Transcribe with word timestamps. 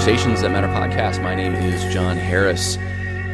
Conversations 0.00 0.40
That 0.40 0.50
Matter 0.50 0.66
podcast. 0.68 1.22
My 1.22 1.34
name 1.34 1.54
is 1.54 1.92
John 1.92 2.16
Harris. 2.16 2.78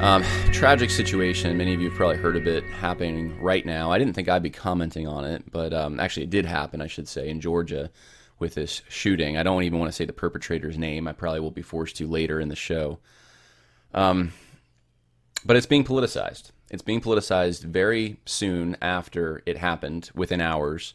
Um, 0.00 0.24
tragic 0.50 0.90
situation. 0.90 1.56
Many 1.56 1.72
of 1.72 1.80
you 1.80 1.90
have 1.90 1.96
probably 1.96 2.16
heard 2.16 2.36
of 2.36 2.48
it 2.48 2.64
happening 2.64 3.40
right 3.40 3.64
now. 3.64 3.92
I 3.92 3.98
didn't 3.98 4.14
think 4.14 4.28
I'd 4.28 4.42
be 4.42 4.50
commenting 4.50 5.06
on 5.06 5.24
it, 5.24 5.44
but 5.52 5.72
um, 5.72 6.00
actually, 6.00 6.24
it 6.24 6.30
did 6.30 6.44
happen, 6.44 6.80
I 6.80 6.88
should 6.88 7.06
say, 7.06 7.28
in 7.28 7.40
Georgia 7.40 7.88
with 8.40 8.54
this 8.54 8.82
shooting. 8.88 9.36
I 9.36 9.44
don't 9.44 9.62
even 9.62 9.78
want 9.78 9.92
to 9.92 9.96
say 9.96 10.06
the 10.06 10.12
perpetrator's 10.12 10.76
name. 10.76 11.06
I 11.06 11.12
probably 11.12 11.38
will 11.38 11.52
be 11.52 11.62
forced 11.62 11.98
to 11.98 12.08
later 12.08 12.40
in 12.40 12.48
the 12.48 12.56
show. 12.56 12.98
Um, 13.94 14.32
but 15.44 15.54
it's 15.54 15.66
being 15.66 15.84
politicized. 15.84 16.50
It's 16.72 16.83
being 16.83 17.00
politicized 17.00 17.62
very 17.62 18.19
soon 18.27 18.77
after 18.83 19.41
it 19.46 19.56
happened, 19.56 20.10
within 20.16 20.41
hours. 20.41 20.94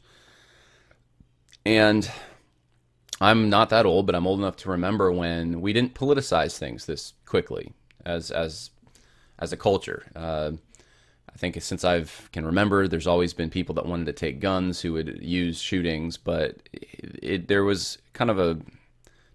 And 1.65 2.11
I'm 3.21 3.51
not 3.51 3.69
that 3.69 3.85
old, 3.85 4.07
but 4.07 4.15
I'm 4.15 4.25
old 4.25 4.39
enough 4.39 4.57
to 4.57 4.71
remember 4.71 5.11
when 5.11 5.61
we 5.61 5.73
didn't 5.73 5.93
politicize 5.93 6.57
things 6.57 6.87
this 6.87 7.13
quickly 7.25 7.71
as 8.03 8.31
as 8.31 8.71
as 9.37 9.53
a 9.53 9.57
culture. 9.57 10.07
Uh, 10.15 10.53
I 11.33 11.37
think 11.37 11.61
since 11.61 11.85
I 11.85 12.03
can 12.31 12.45
remember, 12.45 12.87
there's 12.87 13.07
always 13.07 13.33
been 13.33 13.51
people 13.51 13.75
that 13.75 13.85
wanted 13.85 14.07
to 14.07 14.13
take 14.13 14.39
guns 14.39 14.81
who 14.81 14.93
would 14.93 15.19
use 15.21 15.61
shootings, 15.61 16.17
but 16.17 16.57
it, 16.73 17.19
it, 17.21 17.47
there 17.47 17.63
was 17.63 17.99
kind 18.13 18.31
of 18.31 18.39
a 18.39 18.57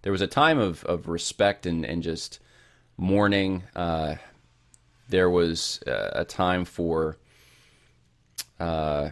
there 0.02 0.12
was 0.12 0.20
a 0.20 0.26
time 0.26 0.58
of, 0.58 0.84
of 0.84 1.08
respect 1.08 1.64
and, 1.64 1.84
and 1.86 2.02
just 2.02 2.40
mourning. 2.96 3.62
Uh, 3.74 4.16
there 5.08 5.30
was 5.30 5.80
uh, 5.86 6.10
a 6.12 6.24
time 6.24 6.64
for, 6.64 7.18
uh, 8.58 9.10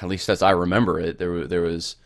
at 0.00 0.08
least 0.08 0.28
as 0.30 0.42
I 0.42 0.50
remember 0.50 0.98
it, 0.98 1.18
there 1.18 1.46
there 1.46 1.62
was 1.62 1.96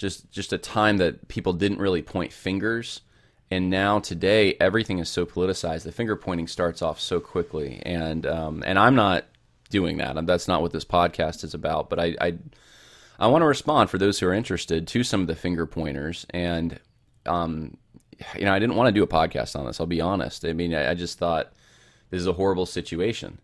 just 0.00 0.30
just 0.30 0.54
a 0.54 0.58
time 0.58 0.96
that 0.96 1.28
people 1.28 1.52
didn't 1.52 1.78
really 1.78 2.00
point 2.00 2.32
fingers. 2.32 3.02
And 3.50 3.68
now 3.68 3.98
today 3.98 4.56
everything 4.58 4.98
is 4.98 5.10
so 5.10 5.26
politicized 5.26 5.82
the 5.82 5.92
finger 5.92 6.16
pointing 6.16 6.46
starts 6.46 6.80
off 6.80 6.98
so 6.98 7.20
quickly. 7.20 7.82
And 7.84 8.26
um, 8.26 8.64
and 8.66 8.78
i'm 8.78 8.94
not 8.94 9.26
doing 9.68 9.98
that. 9.98 10.26
That's 10.26 10.48
not 10.48 10.62
what 10.62 10.72
this 10.72 10.86
podcast 10.86 11.44
is 11.44 11.52
about. 11.52 11.90
But 11.90 12.00
i 12.00 12.16
i, 12.18 12.38
I 13.18 13.26
want 13.26 13.42
to 13.42 13.46
respond 13.46 13.90
for 13.90 13.98
those 13.98 14.18
who 14.18 14.26
are 14.26 14.32
interested 14.32 14.88
to 14.88 15.04
some 15.04 15.20
of 15.20 15.26
the 15.26 15.36
finger 15.36 15.66
pointers. 15.66 16.24
And 16.30 16.80
um, 17.26 17.76
you 18.34 18.46
know 18.46 18.54
i 18.54 18.58
didn't 18.58 18.76
want 18.76 18.88
to 18.88 18.98
do 18.98 19.02
a 19.02 19.06
podcast 19.06 19.54
on 19.54 19.66
this 19.66 19.80
i'll 19.80 19.86
be 19.86 20.00
honest. 20.00 20.46
I 20.46 20.54
mean 20.54 20.74
I, 20.74 20.92
I 20.92 20.94
just 20.94 21.18
thought 21.18 21.52
this 22.08 22.20
is 22.20 22.26
a 22.26 22.32
horrible 22.32 22.66
situation. 22.66 23.38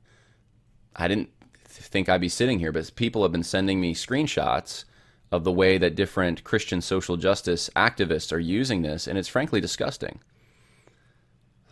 I 0.94 1.06
didn't 1.06 1.28
think 1.68 2.08
i'd 2.08 2.22
be 2.22 2.28
sitting 2.28 2.58
here 2.58 2.72
but 2.72 2.90
people 2.96 3.22
have 3.22 3.30
been 3.30 3.42
sending 3.42 3.78
me 3.78 3.94
screenshots 3.94 4.84
of 5.32 5.44
the 5.44 5.52
way 5.52 5.78
that 5.78 5.94
different 5.94 6.44
Christian 6.44 6.80
social 6.80 7.16
justice 7.16 7.68
activists 7.74 8.32
are 8.32 8.38
using 8.38 8.82
this, 8.82 9.06
and 9.06 9.18
it's 9.18 9.28
frankly 9.28 9.60
disgusting. 9.60 10.20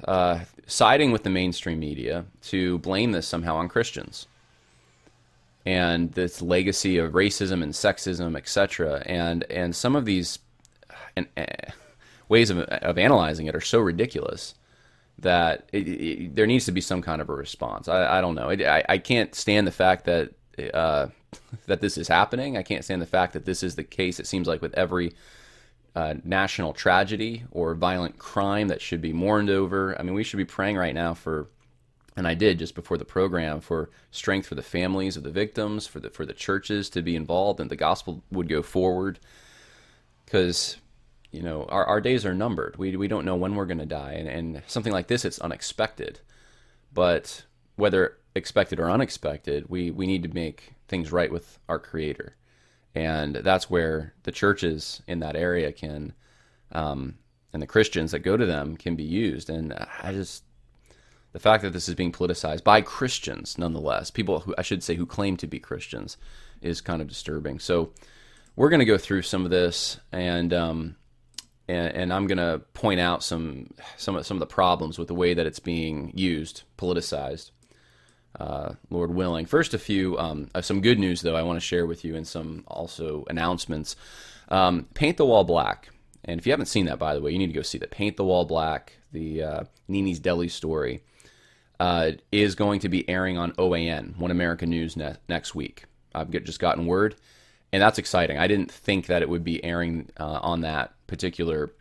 Uh, 0.02 0.40
siding 0.66 1.12
with 1.12 1.22
the 1.22 1.30
mainstream 1.30 1.78
media 1.78 2.26
to 2.42 2.78
blame 2.78 3.12
this 3.12 3.26
somehow 3.26 3.56
on 3.56 3.68
Christians 3.68 4.26
and 5.64 6.12
this 6.12 6.42
legacy 6.42 6.98
of 6.98 7.12
racism 7.12 7.62
and 7.62 7.72
sexism, 7.72 8.36
etc. 8.36 9.02
And 9.06 9.44
and 9.44 9.74
some 9.74 9.96
of 9.96 10.04
these 10.04 10.40
and, 11.16 11.26
uh, 11.36 11.44
ways 12.28 12.50
of, 12.50 12.58
of 12.58 12.98
analyzing 12.98 13.46
it 13.46 13.54
are 13.54 13.60
so 13.60 13.78
ridiculous 13.78 14.54
that 15.18 15.68
it, 15.72 15.88
it, 15.88 16.34
there 16.34 16.46
needs 16.46 16.64
to 16.66 16.72
be 16.72 16.80
some 16.80 17.00
kind 17.00 17.22
of 17.22 17.28
a 17.28 17.34
response. 17.34 17.88
I, 17.88 18.18
I 18.18 18.20
don't 18.20 18.34
know. 18.34 18.48
It, 18.48 18.62
I, 18.62 18.84
I 18.88 18.98
can't 18.98 19.34
stand 19.34 19.66
the 19.66 19.72
fact 19.72 20.04
that 20.06 20.32
uh, 20.58 21.08
that 21.66 21.80
this 21.80 21.98
is 21.98 22.08
happening. 22.08 22.56
I 22.56 22.62
can't 22.62 22.84
stand 22.84 23.02
the 23.02 23.06
fact 23.06 23.32
that 23.32 23.44
this 23.44 23.62
is 23.62 23.76
the 23.76 23.84
case. 23.84 24.20
It 24.20 24.26
seems 24.26 24.46
like 24.46 24.62
with 24.62 24.74
every 24.74 25.14
uh, 25.94 26.14
national 26.24 26.72
tragedy 26.72 27.44
or 27.50 27.74
violent 27.74 28.18
crime 28.18 28.68
that 28.68 28.80
should 28.80 29.00
be 29.00 29.12
mourned 29.12 29.50
over. 29.50 29.98
I 29.98 30.02
mean, 30.02 30.14
we 30.14 30.24
should 30.24 30.38
be 30.38 30.44
praying 30.44 30.76
right 30.76 30.94
now 30.94 31.14
for, 31.14 31.48
and 32.16 32.26
I 32.26 32.34
did 32.34 32.58
just 32.58 32.74
before 32.74 32.98
the 32.98 33.04
program, 33.04 33.60
for 33.60 33.90
strength 34.10 34.46
for 34.46 34.56
the 34.56 34.62
families 34.62 35.16
of 35.16 35.22
the 35.22 35.30
victims, 35.30 35.86
for 35.86 36.00
the 36.00 36.10
for 36.10 36.26
the 36.26 36.32
churches 36.32 36.90
to 36.90 37.02
be 37.02 37.16
involved, 37.16 37.60
and 37.60 37.70
the 37.70 37.76
gospel 37.76 38.22
would 38.30 38.48
go 38.48 38.62
forward. 38.62 39.20
Because 40.24 40.78
you 41.30 41.42
know 41.42 41.64
our, 41.68 41.84
our 41.84 42.00
days 42.00 42.26
are 42.26 42.34
numbered. 42.34 42.76
We 42.76 42.96
we 42.96 43.08
don't 43.08 43.24
know 43.24 43.36
when 43.36 43.54
we're 43.54 43.66
going 43.66 43.78
to 43.78 43.86
die, 43.86 44.14
and, 44.14 44.28
and 44.28 44.62
something 44.66 44.92
like 44.92 45.06
this, 45.06 45.24
it's 45.24 45.38
unexpected. 45.38 46.20
But 46.92 47.44
whether 47.76 48.18
expected 48.34 48.80
or 48.80 48.90
unexpected, 48.90 49.66
we 49.68 49.90
we 49.90 50.06
need 50.06 50.22
to 50.24 50.34
make 50.34 50.74
things 50.88 51.12
right 51.12 51.30
with 51.30 51.58
our 51.68 51.78
Creator, 51.78 52.36
and 52.94 53.36
that's 53.36 53.70
where 53.70 54.14
the 54.24 54.32
churches 54.32 55.02
in 55.06 55.20
that 55.20 55.36
area 55.36 55.72
can, 55.72 56.12
um, 56.72 57.18
and 57.52 57.62
the 57.62 57.66
Christians 57.66 58.10
that 58.12 58.20
go 58.20 58.36
to 58.36 58.46
them 58.46 58.76
can 58.76 58.96
be 58.96 59.04
used. 59.04 59.48
And 59.48 59.72
I 60.02 60.12
just 60.12 60.44
the 61.32 61.40
fact 61.40 61.62
that 61.62 61.72
this 61.72 61.88
is 61.88 61.94
being 61.94 62.12
politicized 62.12 62.64
by 62.64 62.80
Christians, 62.80 63.58
nonetheless, 63.58 64.10
people 64.10 64.40
who 64.40 64.54
I 64.58 64.62
should 64.62 64.82
say 64.82 64.94
who 64.94 65.06
claim 65.06 65.36
to 65.38 65.46
be 65.46 65.58
Christians, 65.58 66.16
is 66.60 66.80
kind 66.80 67.02
of 67.02 67.08
disturbing. 67.08 67.58
So 67.58 67.92
we're 68.56 68.70
going 68.70 68.80
to 68.80 68.84
go 68.84 68.98
through 68.98 69.22
some 69.22 69.44
of 69.44 69.50
this 69.50 69.98
and. 70.12 70.52
Um, 70.52 70.96
and, 71.66 71.96
and, 71.96 72.12
I'm 72.12 72.26
going 72.26 72.36
to 72.36 72.60
point 72.74 73.00
out 73.00 73.22
some 73.22 73.72
some 73.96 74.16
of, 74.16 74.26
some 74.26 74.36
of 74.36 74.40
the 74.40 74.46
problems 74.46 74.98
with 74.98 75.08
the 75.08 75.14
way 75.14 75.32
that 75.32 75.46
it's 75.46 75.60
being 75.60 76.12
used, 76.14 76.64
politicized, 76.76 77.52
uh, 78.38 78.74
Lord 78.90 79.14
willing. 79.14 79.46
First, 79.46 79.74
a 79.74 79.78
few 79.78 80.18
um, 80.18 80.48
uh, 80.54 80.60
some 80.60 80.80
good 80.80 80.98
news 80.98 81.22
though 81.22 81.36
I 81.36 81.42
want 81.42 81.56
to 81.56 81.64
share 81.64 81.86
with 81.86 82.04
you, 82.04 82.16
and 82.16 82.26
some 82.26 82.64
also 82.66 83.24
announcements. 83.28 83.96
Um, 84.48 84.86
Paint 84.94 85.16
the 85.16 85.26
Wall 85.26 85.44
Black, 85.44 85.90
and 86.24 86.38
if 86.38 86.46
you 86.46 86.52
haven't 86.52 86.66
seen 86.66 86.86
that, 86.86 86.98
by 86.98 87.14
the 87.14 87.20
way, 87.20 87.30
you 87.30 87.38
need 87.38 87.48
to 87.48 87.52
go 87.52 87.62
see 87.62 87.78
that. 87.78 87.90
Paint 87.90 88.16
the 88.16 88.24
Wall 88.24 88.44
Black, 88.44 88.94
the 89.12 89.42
uh, 89.42 89.64
Nini's 89.88 90.18
Deli 90.18 90.48
story, 90.48 91.02
uh, 91.80 92.12
is 92.32 92.54
going 92.54 92.80
to 92.80 92.88
be 92.88 93.08
airing 93.08 93.38
on 93.38 93.52
OAN, 93.52 94.16
One 94.18 94.30
American 94.30 94.70
News, 94.70 94.96
ne- 94.96 95.16
next 95.28 95.54
week. 95.54 95.84
I've 96.14 96.30
get, 96.30 96.44
just 96.44 96.60
gotten 96.60 96.86
word, 96.86 97.16
and 97.72 97.82
that's 97.82 97.98
exciting. 97.98 98.38
I 98.38 98.46
didn't 98.46 98.70
think 98.70 99.06
that 99.06 99.22
it 99.22 99.28
would 99.28 99.44
be 99.44 99.64
airing 99.64 100.10
uh, 100.18 100.40
on 100.42 100.60
that 100.62 100.92
particular 101.06 101.72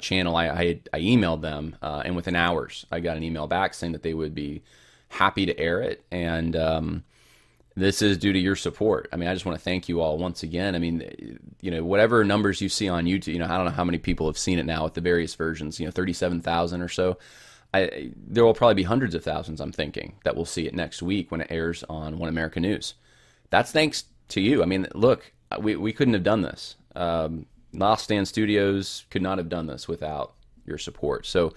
channel. 0.00 0.34
I, 0.34 0.48
I, 0.48 0.80
I, 0.92 1.00
emailed 1.00 1.40
them, 1.40 1.76
and 1.80 2.16
within 2.16 2.34
hours, 2.34 2.84
I 2.90 2.98
got 2.98 3.16
an 3.16 3.22
email 3.22 3.46
back 3.46 3.74
saying 3.74 3.92
that 3.92 4.02
they 4.02 4.14
would 4.14 4.34
be 4.34 4.62
happy 5.08 5.46
to 5.46 5.58
air 5.58 5.80
it. 5.80 6.04
And 6.10 6.54
um, 6.56 7.04
this 7.74 8.02
is 8.02 8.18
due 8.18 8.32
to 8.32 8.38
your 8.38 8.56
support. 8.56 9.08
I 9.12 9.16
mean, 9.16 9.28
I 9.28 9.34
just 9.34 9.46
want 9.46 9.56
to 9.58 9.64
thank 9.64 9.88
you 9.88 10.00
all 10.00 10.18
once 10.18 10.42
again. 10.42 10.74
I 10.74 10.78
mean, 10.78 11.38
you 11.60 11.70
know, 11.70 11.84
whatever 11.84 12.24
numbers 12.24 12.60
you 12.60 12.68
see 12.68 12.88
on 12.88 13.04
YouTube, 13.04 13.32
you 13.32 13.38
know, 13.38 13.46
I 13.46 13.56
don't 13.56 13.66
know 13.66 13.72
how 13.72 13.84
many 13.84 13.98
people 13.98 14.26
have 14.26 14.38
seen 14.38 14.58
it 14.58 14.66
now 14.66 14.84
with 14.84 14.94
the 14.94 15.00
various 15.00 15.34
versions, 15.34 15.78
you 15.78 15.86
know, 15.86 15.92
37,000 15.92 16.82
or 16.82 16.88
so. 16.88 17.18
I, 17.72 18.12
there 18.16 18.44
will 18.44 18.54
probably 18.54 18.74
be 18.74 18.82
hundreds 18.84 19.14
of 19.14 19.22
thousands, 19.22 19.60
I'm 19.60 19.72
thinking, 19.72 20.14
that 20.24 20.34
will 20.34 20.46
see 20.46 20.66
it 20.66 20.74
next 20.74 21.02
week 21.02 21.30
when 21.30 21.42
it 21.42 21.48
airs 21.50 21.84
on 21.88 22.18
One 22.18 22.30
American 22.30 22.62
News. 22.62 22.94
That's 23.50 23.72
thanks 23.72 24.04
to 24.28 24.40
you. 24.40 24.62
I 24.62 24.66
mean, 24.66 24.86
look, 24.94 25.32
we, 25.60 25.76
we 25.76 25.92
couldn't 25.92 26.14
have 26.14 26.22
done 26.22 26.42
this. 26.42 26.76
Um, 26.96 27.46
Last 27.74 28.04
Stand 28.04 28.26
Studios 28.26 29.04
could 29.10 29.22
not 29.22 29.38
have 29.38 29.50
done 29.50 29.66
this 29.66 29.86
without 29.86 30.32
your 30.68 30.78
support. 30.78 31.26
So, 31.26 31.54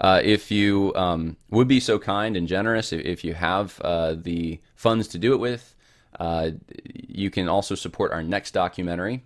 uh, 0.00 0.20
if 0.24 0.50
you 0.50 0.92
um, 0.96 1.36
would 1.50 1.68
be 1.68 1.80
so 1.80 1.98
kind 1.98 2.36
and 2.36 2.48
generous, 2.48 2.92
if, 2.92 3.04
if 3.04 3.24
you 3.24 3.34
have 3.34 3.80
uh, 3.80 4.14
the 4.14 4.60
funds 4.74 5.06
to 5.08 5.18
do 5.18 5.32
it 5.34 5.38
with, 5.38 5.74
uh, 6.18 6.50
you 6.84 7.30
can 7.30 7.48
also 7.48 7.74
support 7.74 8.12
our 8.12 8.22
next 8.22 8.52
documentary, 8.52 9.22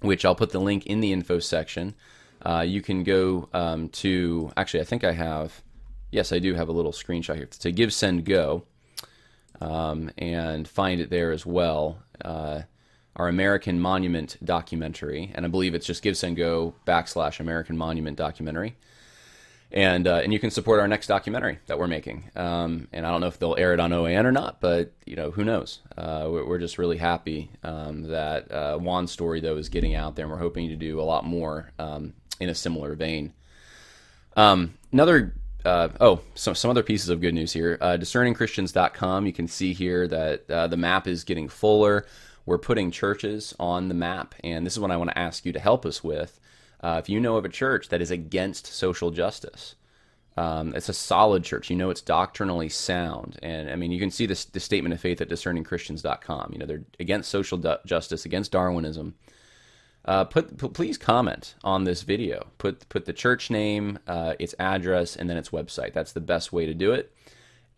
which 0.00 0.24
I'll 0.24 0.34
put 0.34 0.50
the 0.50 0.60
link 0.60 0.86
in 0.86 1.00
the 1.00 1.12
info 1.12 1.38
section. 1.38 1.94
Uh, 2.42 2.60
you 2.60 2.82
can 2.82 3.02
go 3.02 3.48
um, 3.52 3.88
to, 3.88 4.52
actually, 4.56 4.80
I 4.80 4.84
think 4.84 5.02
I 5.02 5.12
have, 5.12 5.62
yes, 6.10 6.32
I 6.32 6.38
do 6.38 6.54
have 6.54 6.68
a 6.68 6.72
little 6.72 6.92
screenshot 6.92 7.36
here 7.36 7.46
to 7.46 7.72
Give, 7.72 7.92
Send, 7.92 8.24
Go, 8.24 8.64
um, 9.60 10.10
and 10.18 10.68
find 10.68 11.00
it 11.00 11.10
there 11.10 11.32
as 11.32 11.46
well 11.46 11.98
uh, 12.24 12.62
our 13.16 13.28
American 13.28 13.80
Monument 13.80 14.36
documentary, 14.44 15.32
and 15.34 15.44
I 15.44 15.48
believe 15.48 15.74
it's 15.74 15.86
just 15.86 16.02
Go 16.02 16.74
backslash 16.86 17.40
American 17.40 17.76
Monument 17.76 18.16
documentary 18.16 18.76
and 19.72 20.06
uh, 20.06 20.20
and 20.22 20.32
you 20.32 20.38
can 20.38 20.50
support 20.50 20.80
our 20.80 20.88
next 20.88 21.06
documentary 21.06 21.58
that 21.66 21.78
we're 21.78 21.88
making. 21.88 22.30
Um, 22.36 22.88
and 22.92 23.04
I 23.04 23.10
don't 23.10 23.20
know 23.20 23.26
if 23.26 23.38
they'll 23.38 23.56
air 23.56 23.74
it 23.74 23.80
on 23.80 23.90
OAN 23.90 24.24
or 24.24 24.32
not, 24.32 24.60
but 24.60 24.92
you 25.04 25.16
know 25.16 25.30
who 25.30 25.44
knows. 25.44 25.80
Uh, 25.96 26.28
we're, 26.30 26.58
just 26.58 26.78
really 26.78 26.96
happy 26.96 27.50
um, 27.62 28.04
that 28.04 28.50
uh, 28.50 28.78
Juan's 28.78 29.12
story 29.12 29.40
though 29.40 29.56
is 29.56 29.68
getting 29.68 29.94
out 29.94 30.16
there, 30.16 30.24
and 30.24 30.32
we're 30.32 30.38
hoping 30.38 30.68
to 30.68 30.76
do 30.76 31.00
a 31.00 31.02
lot 31.02 31.24
more 31.24 31.72
um, 31.78 32.14
in 32.40 32.48
a 32.48 32.54
similar 32.54 32.94
vein. 32.94 33.32
Um, 34.36 34.74
another. 34.92 35.34
Uh, 35.64 35.88
oh, 36.00 36.20
some, 36.36 36.54
some 36.54 36.70
other 36.70 36.84
pieces 36.84 37.08
of 37.08 37.20
good 37.20 37.34
news 37.34 37.52
here. 37.52 37.76
Uh, 37.80 37.96
discerningchristians.com. 37.96 39.26
You 39.26 39.32
can 39.32 39.48
see 39.48 39.72
here 39.72 40.06
that 40.06 40.48
uh, 40.48 40.68
the 40.68 40.76
map 40.76 41.08
is 41.08 41.24
getting 41.24 41.48
fuller. 41.48 42.06
We're 42.46 42.58
putting 42.58 42.90
churches 42.92 43.54
on 43.58 43.88
the 43.88 43.94
map, 43.94 44.34
and 44.42 44.64
this 44.64 44.74
is 44.74 44.80
what 44.80 44.92
I 44.92 44.96
want 44.96 45.10
to 45.10 45.18
ask 45.18 45.44
you 45.44 45.52
to 45.52 45.60
help 45.60 45.84
us 45.84 46.02
with. 46.02 46.40
Uh, 46.80 47.00
if 47.02 47.08
you 47.08 47.20
know 47.20 47.36
of 47.36 47.44
a 47.44 47.48
church 47.50 47.88
that 47.88 48.00
is 48.00 48.10
against 48.10 48.66
social 48.66 49.10
justice, 49.10 49.74
um, 50.36 50.74
it's 50.74 50.88
a 50.88 50.94
solid 50.94 51.44
church. 51.44 51.70
You 51.70 51.76
know 51.76 51.90
it's 51.90 52.02
doctrinally 52.02 52.68
sound. 52.68 53.38
And 53.42 53.70
I 53.70 53.76
mean, 53.76 53.90
you 53.90 53.98
can 53.98 54.10
see 54.10 54.26
this, 54.26 54.44
the 54.44 54.60
statement 54.60 54.92
of 54.94 55.00
faith 55.00 55.20
at 55.20 55.28
discerningchristians.com. 55.28 56.50
You 56.52 56.58
know, 56.58 56.66
they're 56.66 56.84
against 57.00 57.30
social 57.30 57.58
du- 57.58 57.80
justice, 57.86 58.24
against 58.24 58.52
Darwinism. 58.52 59.14
uh, 60.04 60.24
put, 60.24 60.56
put, 60.56 60.72
please 60.72 60.96
comment 60.98 61.54
on 61.64 61.84
this 61.84 62.02
video. 62.02 62.46
Put 62.58 62.88
put 62.88 63.06
the 63.06 63.12
church 63.12 63.50
name, 63.50 63.98
uh, 64.06 64.34
its 64.38 64.54
address, 64.58 65.16
and 65.16 65.28
then 65.28 65.36
its 65.36 65.50
website. 65.50 65.92
That's 65.92 66.12
the 66.12 66.20
best 66.20 66.52
way 66.52 66.66
to 66.66 66.74
do 66.74 66.92
it. 66.92 67.12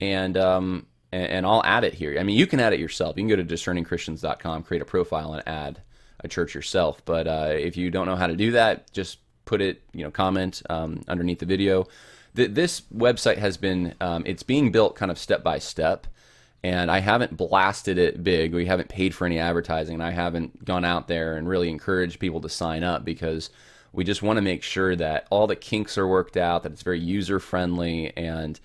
And 0.01 0.37
um, 0.37 0.87
and, 1.13 1.25
and, 1.25 1.47
I'll 1.47 1.65
add 1.65 1.85
it 1.85 1.95
here. 1.95 2.17
I 2.19 2.23
mean, 2.23 2.37
you 2.37 2.47
can 2.47 2.61
add 2.61 2.73
it 2.73 2.81
yourself. 2.81 3.17
You 3.17 3.23
can 3.23 3.29
go 3.29 3.37
to 3.37 3.45
discerningchristians.com, 3.45 4.63
create 4.65 4.83
a 4.83 4.87
profile, 4.87 5.35
and 5.35 5.47
add 5.47 5.83
a 6.21 6.29
church 6.29 6.55
yourself. 6.55 7.05
But 7.05 7.27
uh, 7.27 7.51
if 7.53 7.77
you 7.77 7.91
don't 7.91 8.07
know 8.07 8.17
how 8.17 8.27
to 8.27 8.37
do 8.37 8.53
that, 8.53 8.93
just 8.93 9.19
put 9.45 9.61
it, 9.61 9.83
you 9.93 10.05
know, 10.05 10.11
comment 10.11 10.63
um, 10.69 11.03
underneath 11.09 11.39
the 11.39 11.47
video. 11.47 11.87
Th- 12.37 12.51
this 12.51 12.83
website 12.95 13.39
has 13.39 13.57
been 13.57 13.95
um, 14.01 14.25
it's 14.27 14.43
being 14.43 14.71
built 14.71 14.97
kind 14.97 15.11
of 15.11 15.19
step 15.19 15.43
by 15.43 15.59
step 15.59 16.07
and 16.63 16.91
I 16.91 16.99
haven't 16.99 17.37
blasted 17.37 17.99
it 17.99 18.23
big. 18.25 18.53
We 18.53 18.67
haven't 18.67 18.89
paid 18.89 19.15
for 19.15 19.27
any 19.27 19.39
advertising, 19.39 19.95
and 19.95 20.03
I 20.03 20.11
haven't 20.11 20.65
gone 20.65 20.85
out 20.85 21.07
there 21.07 21.37
and 21.37 21.49
really 21.49 21.69
encouraged 21.69 22.19
people 22.19 22.41
to 22.41 22.49
sign 22.49 22.83
up 22.83 23.05
because 23.05 23.51
we 23.93 24.05
just 24.05 24.23
want 24.23 24.39
to 24.39 24.43
make 24.43 24.63
sure 24.63 24.97
that 24.97 25.27
all 25.31 25.47
the 25.47 25.57
kinks 25.57 25.97
are 25.97 26.07
worked 26.07 26.37
out, 26.37 26.65
that 26.65 26.73
it's 26.73 26.83
very 26.83 27.01
user 27.01 27.39
friendly, 27.39 28.13
and 28.17 28.59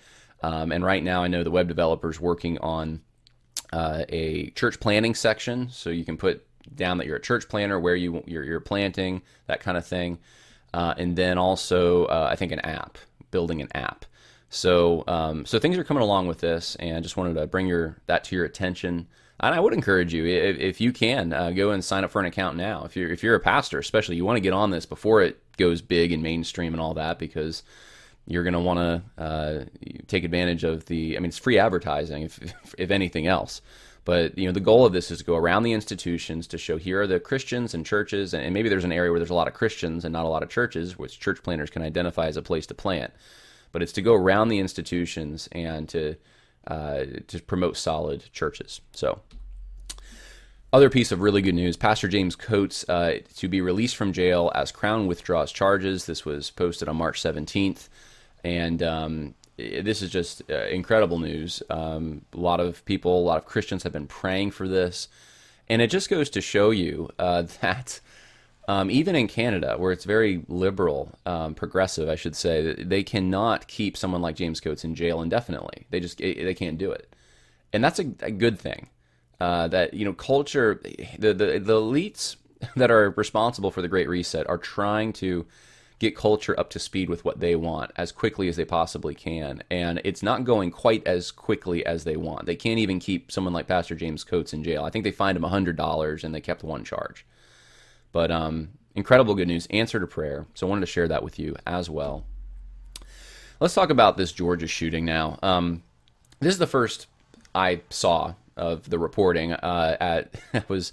um, 0.46 0.72
and 0.72 0.84
right 0.84 1.02
now 1.02 1.24
I 1.24 1.28
know 1.28 1.42
the 1.42 1.56
web 1.58 1.68
developers 1.68 2.20
working 2.20 2.56
on 2.58 3.00
uh, 3.72 4.04
a 4.08 4.50
church 4.50 4.76
planting 4.78 5.14
section, 5.16 5.68
so 5.70 5.90
you 5.90 6.04
can 6.04 6.16
put 6.16 6.36
down 6.74 6.98
that 6.98 7.06
you're 7.06 7.16
a 7.16 7.28
church 7.30 7.48
planter, 7.48 7.78
where 7.80 7.96
you 7.96 8.22
you're, 8.26 8.44
you're 8.44 8.60
planting, 8.60 9.22
that 9.46 9.60
kind 9.64 9.76
of 9.76 9.86
thing, 9.86 10.18
uh, 10.72 10.94
and 10.96 11.16
then 11.16 11.38
also 11.38 12.06
uh, 12.06 12.28
I 12.32 12.36
think 12.36 12.52
an 12.52 12.60
app, 12.60 12.98
building 13.30 13.60
an 13.60 13.68
app. 13.74 14.04
So, 14.50 15.02
um, 15.08 15.46
so 15.46 15.58
things 15.58 15.76
are 15.78 15.84
coming 15.84 16.02
along 16.02 16.28
with 16.28 16.38
this, 16.38 16.76
and 16.78 17.02
just 17.02 17.16
wanted 17.16 17.34
to 17.40 17.46
bring 17.46 17.66
your 17.66 17.96
that 18.06 18.24
to 18.24 18.36
your 18.36 18.44
attention. 18.44 19.08
And 19.40 19.54
I 19.54 19.60
would 19.60 19.74
encourage 19.74 20.14
you, 20.14 20.24
if, 20.26 20.58
if 20.58 20.80
you 20.80 20.92
can, 20.92 21.32
uh, 21.32 21.50
go 21.50 21.72
and 21.72 21.84
sign 21.84 22.04
up 22.04 22.10
for 22.12 22.20
an 22.20 22.26
account 22.26 22.56
now. 22.56 22.84
If 22.84 22.96
you're 22.96 23.10
if 23.10 23.22
you're 23.22 23.34
a 23.34 23.40
pastor, 23.40 23.78
especially, 23.78 24.16
you 24.16 24.24
want 24.24 24.36
to 24.36 24.48
get 24.48 24.52
on 24.52 24.70
this 24.70 24.86
before 24.86 25.26
it 25.26 25.36
goes 25.56 25.82
big 25.82 26.12
and 26.12 26.22
mainstream 26.22 26.72
and 26.72 26.80
all 26.80 26.94
that, 26.94 27.18
because 27.18 27.64
you're 28.26 28.44
going 28.44 28.54
to 28.54 28.60
want 28.60 28.78
to 28.78 29.22
uh, 29.22 29.64
take 30.06 30.24
advantage 30.24 30.64
of 30.64 30.86
the. 30.86 31.16
I 31.16 31.20
mean, 31.20 31.28
it's 31.28 31.38
free 31.38 31.58
advertising, 31.58 32.22
if 32.22 32.38
if 32.78 32.90
anything 32.90 33.26
else. 33.26 33.60
But 34.04 34.36
you 34.36 34.46
know, 34.46 34.52
the 34.52 34.60
goal 34.60 34.84
of 34.84 34.92
this 34.92 35.10
is 35.10 35.18
to 35.18 35.24
go 35.24 35.36
around 35.36 35.62
the 35.62 35.72
institutions 35.72 36.46
to 36.48 36.58
show 36.58 36.76
here 36.76 37.02
are 37.02 37.06
the 37.06 37.20
Christians 37.20 37.72
and 37.72 37.86
churches, 37.86 38.34
and 38.34 38.52
maybe 38.52 38.68
there's 38.68 38.84
an 38.84 38.92
area 38.92 39.10
where 39.10 39.18
there's 39.18 39.30
a 39.30 39.34
lot 39.34 39.48
of 39.48 39.54
Christians 39.54 40.04
and 40.04 40.12
not 40.12 40.26
a 40.26 40.28
lot 40.28 40.42
of 40.42 40.50
churches, 40.50 40.98
which 40.98 41.20
church 41.20 41.42
planters 41.42 41.70
can 41.70 41.82
identify 41.82 42.26
as 42.26 42.36
a 42.36 42.42
place 42.42 42.66
to 42.66 42.74
plant 42.74 43.12
but 43.74 43.82
it's 43.82 43.92
to 43.92 44.02
go 44.02 44.14
around 44.14 44.48
the 44.48 44.60
institutions 44.60 45.48
and 45.50 45.88
to 45.88 46.14
uh, 46.68 47.04
to 47.26 47.42
promote 47.42 47.76
solid 47.76 48.32
churches. 48.32 48.80
So. 48.92 49.20
Other 50.72 50.90
piece 50.90 51.12
of 51.12 51.20
really 51.20 51.42
good 51.42 51.54
news 51.54 51.76
Pastor 51.76 52.08
James 52.08 52.34
Coates 52.34 52.88
uh, 52.88 53.18
to 53.36 53.48
be 53.48 53.60
released 53.60 53.94
from 53.94 54.12
jail 54.12 54.50
as 54.54 54.72
Crown 54.72 55.06
withdraws 55.06 55.52
charges. 55.52 56.06
This 56.06 56.24
was 56.24 56.50
posted 56.50 56.88
on 56.88 56.96
March 56.96 57.20
17th. 57.22 57.88
And 58.44 58.82
um, 58.82 59.34
this 59.56 60.02
is 60.02 60.10
just 60.10 60.42
uh, 60.50 60.66
incredible 60.66 61.18
news. 61.18 61.62
Um, 61.70 62.22
a 62.32 62.38
lot 62.38 62.60
of 62.60 62.84
people, 62.84 63.18
a 63.18 63.24
lot 63.24 63.38
of 63.38 63.46
Christians 63.46 63.82
have 63.82 63.92
been 63.92 64.06
praying 64.06 64.52
for 64.52 64.68
this. 64.68 65.08
And 65.68 65.80
it 65.80 65.90
just 65.90 66.10
goes 66.10 66.28
to 66.30 66.40
show 66.40 66.70
you 66.70 67.08
uh, 67.18 67.42
that 67.62 68.00
um, 68.66 68.90
even 68.90 69.14
in 69.14 69.28
Canada, 69.28 69.76
where 69.76 69.92
it's 69.92 70.04
very 70.04 70.42
liberal, 70.48 71.12
um, 71.26 71.54
progressive, 71.54 72.08
I 72.08 72.14
should 72.14 72.34
say, 72.34 72.74
they 72.74 73.02
cannot 73.02 73.68
keep 73.68 73.96
someone 73.96 74.22
like 74.22 74.36
James 74.36 74.60
Coates 74.60 74.84
in 74.84 74.94
jail 74.94 75.20
indefinitely. 75.20 75.86
They 75.90 76.00
just 76.00 76.18
they 76.18 76.54
can't 76.54 76.78
do 76.78 76.90
it, 76.90 77.14
and 77.74 77.84
that's 77.84 77.98
a, 77.98 78.06
a 78.20 78.30
good 78.30 78.58
thing. 78.58 78.88
Uh, 79.38 79.68
that 79.68 79.92
you 79.92 80.04
know, 80.06 80.14
culture, 80.14 80.80
the, 81.18 81.34
the 81.34 81.58
the 81.58 81.74
elites 81.74 82.36
that 82.76 82.90
are 82.90 83.10
responsible 83.10 83.70
for 83.70 83.82
the 83.82 83.88
Great 83.88 84.08
Reset 84.08 84.48
are 84.48 84.58
trying 84.58 85.12
to 85.14 85.44
get 86.04 86.16
culture 86.16 86.58
up 86.58 86.70
to 86.70 86.78
speed 86.78 87.08
with 87.08 87.24
what 87.24 87.40
they 87.40 87.56
want 87.56 87.90
as 87.96 88.12
quickly 88.12 88.48
as 88.48 88.56
they 88.56 88.64
possibly 88.64 89.14
can, 89.14 89.62
and 89.70 90.00
it's 90.04 90.22
not 90.22 90.44
going 90.44 90.70
quite 90.70 91.06
as 91.06 91.30
quickly 91.30 91.84
as 91.84 92.04
they 92.04 92.16
want. 92.16 92.46
They 92.46 92.56
can't 92.56 92.78
even 92.78 93.00
keep 93.00 93.32
someone 93.32 93.54
like 93.54 93.66
Pastor 93.66 93.94
James 93.94 94.22
Coates 94.22 94.52
in 94.52 94.62
jail. 94.62 94.84
I 94.84 94.90
think 94.90 95.04
they 95.04 95.10
fined 95.10 95.36
him 95.36 95.42
hundred 95.44 95.76
dollars 95.76 96.22
and 96.22 96.34
they 96.34 96.40
kept 96.40 96.62
one 96.62 96.84
charge. 96.84 97.24
But 98.12 98.30
um, 98.30 98.70
incredible 98.94 99.34
good 99.34 99.48
news, 99.48 99.66
answer 99.70 99.98
to 99.98 100.06
prayer. 100.06 100.46
So 100.54 100.66
I 100.66 100.70
wanted 100.70 100.82
to 100.82 100.92
share 100.92 101.08
that 101.08 101.22
with 101.22 101.38
you 101.38 101.56
as 101.66 101.88
well. 101.90 102.24
Let's 103.60 103.74
talk 103.74 103.90
about 103.90 104.16
this 104.16 104.32
Georgia 104.32 104.66
shooting 104.66 105.04
now. 105.04 105.38
Um, 105.42 105.82
this 106.40 106.52
is 106.52 106.58
the 106.58 106.66
first 106.66 107.06
I 107.54 107.80
saw 107.90 108.34
of 108.56 108.88
the 108.90 108.98
reporting 108.98 109.52
uh, 109.52 109.96
at 110.00 110.34
was 110.68 110.92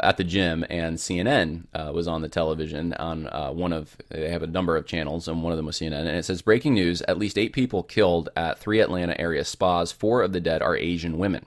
at 0.00 0.16
the 0.16 0.24
gym, 0.24 0.64
and 0.70 0.96
CNN 0.96 1.64
uh, 1.74 1.92
was 1.94 2.08
on 2.08 2.22
the 2.22 2.28
television 2.28 2.94
on 2.94 3.28
uh, 3.28 3.50
one 3.50 3.72
of 3.72 3.96
they 4.08 4.30
have 4.30 4.42
a 4.42 4.46
number 4.46 4.76
of 4.76 4.86
channels, 4.86 5.28
and 5.28 5.42
one 5.42 5.52
of 5.52 5.56
them 5.56 5.66
was 5.66 5.78
CNN, 5.78 6.00
and 6.00 6.16
it 6.16 6.24
says 6.24 6.42
breaking 6.42 6.74
news: 6.74 7.02
at 7.02 7.18
least 7.18 7.38
eight 7.38 7.52
people 7.52 7.82
killed 7.82 8.28
at 8.36 8.58
three 8.58 8.80
Atlanta 8.80 9.18
area 9.20 9.44
spas. 9.44 9.92
Four 9.92 10.22
of 10.22 10.32
the 10.32 10.40
dead 10.40 10.62
are 10.62 10.76
Asian 10.76 11.18
women, 11.18 11.44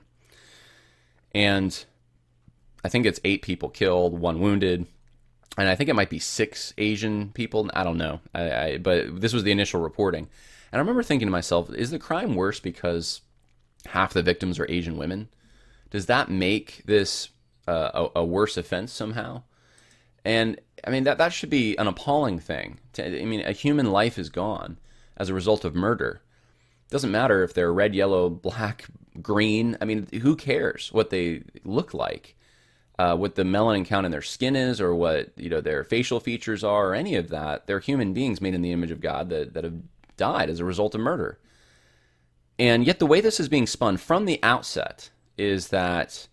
and 1.34 1.86
I 2.84 2.90
think 2.90 3.06
it's 3.06 3.20
eight 3.24 3.42
people 3.42 3.70
killed, 3.70 4.20
one 4.20 4.40
wounded 4.40 4.86
and 5.58 5.68
I 5.68 5.76
think 5.76 5.90
it 5.90 5.96
might 5.96 6.10
be 6.10 6.20
six 6.20 6.74
Asian 6.78 7.30
people. 7.30 7.70
I 7.74 7.84
don't 7.84 7.98
know, 7.98 8.20
I, 8.34 8.52
I, 8.52 8.78
but 8.78 9.20
this 9.20 9.34
was 9.34 9.44
the 9.44 9.52
initial 9.52 9.82
reporting, 9.82 10.30
and 10.72 10.80
I 10.80 10.82
remember 10.82 11.04
thinking 11.04 11.28
to 11.28 11.32
myself, 11.32 11.74
is 11.74 11.92
the 11.92 12.00
crime 12.00 12.36
worse 12.36 12.60
because 12.60 13.22
half 13.88 14.14
the 14.14 14.22
victims 14.22 14.60
are 14.60 14.70
Asian 14.70 14.98
women? 14.98 15.30
Does 15.90 16.06
that 16.06 16.30
make 16.30 16.84
this 16.86 17.30
a, 17.68 18.10
a, 18.18 18.26
worse 18.26 18.58
offense 18.58 18.92
somehow? 18.92 19.44
And 20.24 20.60
I 20.86 20.90
mean 20.90 21.04
that 21.06 21.18
that 21.18 21.34
should 21.34 21.50
be 21.50 21.76
an 21.78 21.88
appalling 21.88 22.40
thing. 22.40 22.80
To, 22.94 23.06
I 23.06 23.26
mean, 23.26 23.42
a 23.42 23.52
human 23.52 23.92
life 23.92 24.18
is 24.18 24.30
gone 24.30 24.78
as 25.18 25.30
a 25.30 25.34
result 25.34 25.66
of 25.66 25.76
murder. 25.76 26.22
It 26.88 26.92
doesn't 26.92 27.12
matter 27.12 27.44
if 27.44 27.54
they're 27.54 27.74
red, 27.74 27.94
yellow, 27.96 28.30
black, 28.30 28.86
green. 29.22 29.78
I 29.82 29.86
mean, 29.86 30.08
who 30.22 30.36
cares 30.36 30.90
what 30.92 31.10
they 31.10 31.44
look 31.64 31.94
like? 31.94 32.38
uh, 33.00 33.16
what 33.16 33.36
the 33.36 33.44
melanin 33.44 33.86
count 33.86 34.06
in 34.06 34.12
their 34.12 34.22
skin 34.22 34.56
is 34.56 34.82
or 34.82 34.96
what 34.96 35.32
you 35.38 35.50
know 35.50 35.62
their 35.62 35.84
facial 35.84 36.20
features 36.20 36.64
are 36.64 36.90
or 36.90 36.96
any 36.96 37.16
of 37.16 37.30
that. 37.30 37.68
They're 37.68 37.80
human 37.80 38.14
beings 38.14 38.42
made 38.42 38.54
in 38.54 38.62
the 38.62 38.72
image 38.72 38.92
of 38.92 39.02
God 39.02 39.30
that, 39.30 39.54
that 39.54 39.64
have 39.64 39.76
died 40.18 40.50
as 40.50 40.60
a 40.60 40.66
result 40.66 40.96
of 40.96 41.02
murder. 41.02 41.40
And 42.58 42.86
yet 42.86 42.98
the 42.98 43.06
way 43.06 43.22
this 43.22 43.40
is 43.40 43.50
being 43.50 43.68
spun 43.68 43.98
from 43.98 44.26
the 44.26 44.40
outset 44.42 45.12
is 45.38 45.68
that 45.68 46.28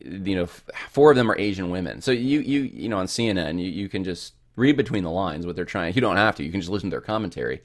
you 0.00 0.36
know 0.36 0.46
four 0.90 1.10
of 1.10 1.16
them 1.16 1.30
are 1.30 1.38
Asian 1.38 1.70
women. 1.70 2.00
So 2.00 2.10
you 2.10 2.40
you 2.40 2.62
you 2.62 2.88
know 2.88 2.98
on 2.98 3.06
CNN 3.06 3.58
you, 3.58 3.68
you 3.70 3.88
can 3.88 4.04
just 4.04 4.34
read 4.56 4.76
between 4.76 5.04
the 5.04 5.10
lines 5.10 5.46
what 5.46 5.56
they're 5.56 5.64
trying. 5.64 5.94
You 5.94 6.00
don't 6.00 6.16
have 6.16 6.36
to. 6.36 6.44
You 6.44 6.50
can 6.50 6.60
just 6.60 6.70
listen 6.70 6.90
to 6.90 6.94
their 6.94 7.00
commentary. 7.00 7.62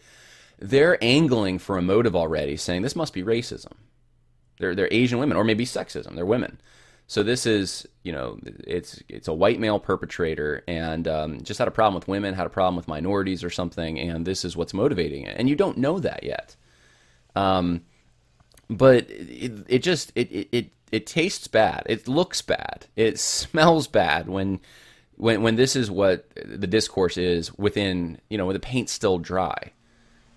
They're 0.60 1.04
angling 1.04 1.60
for 1.60 1.78
a 1.78 1.82
motive 1.82 2.16
already, 2.16 2.56
saying 2.58 2.84
this 2.84 2.96
must 2.96 3.14
be 3.14 3.24
racism. 3.24 3.74
They're 4.60 4.76
they're 4.76 4.90
Asian 4.92 5.20
women 5.20 5.38
or 5.38 5.44
maybe 5.44 5.66
sexism. 5.66 6.16
They're 6.16 6.26
women. 6.26 6.60
So 7.08 7.22
this 7.22 7.46
is, 7.46 7.86
you 8.04 8.12
know, 8.12 8.40
it's 8.66 9.02
it's 9.10 9.28
a 9.28 9.34
white 9.34 9.60
male 9.60 9.80
perpetrator 9.80 10.64
and 10.68 11.08
um, 11.08 11.44
just 11.44 11.60
had 11.60 11.68
a 11.68 11.72
problem 11.72 11.96
with 11.96 12.08
women, 12.08 12.34
had 12.34 12.46
a 12.46 12.50
problem 12.50 12.76
with 12.76 12.88
minorities 12.88 13.44
or 13.44 13.50
something, 13.50 14.00
and 14.00 14.26
this 14.26 14.46
is 14.46 14.56
what's 14.56 14.74
motivating 14.74 15.26
it. 15.26 15.36
And 15.38 15.50
you 15.50 15.56
don't 15.56 15.78
know 15.78 16.00
that 16.00 16.24
yet. 16.24 16.56
Um, 17.36 17.82
but 18.70 19.10
it, 19.10 19.52
it 19.68 19.80
just 19.80 20.12
it, 20.16 20.32
it 20.32 20.48
it 20.52 20.72
it 20.94 21.08
tastes 21.08 21.48
bad. 21.48 21.84
It 21.88 22.08
looks 22.08 22.42
bad. 22.42 22.88
It 22.96 23.20
smells 23.20 23.88
bad 23.88 24.28
when 24.28 24.60
when 25.16 25.42
when 25.42 25.56
this 25.56 25.76
is 25.76 25.92
what 25.92 26.28
the 26.36 26.68
discourse 26.68 27.18
is 27.18 27.54
within 27.58 28.20
you 28.30 28.38
know 28.38 28.46
when 28.46 28.54
the 28.54 28.60
paint's 28.60 28.92
still 28.92 29.20
dry 29.20 29.72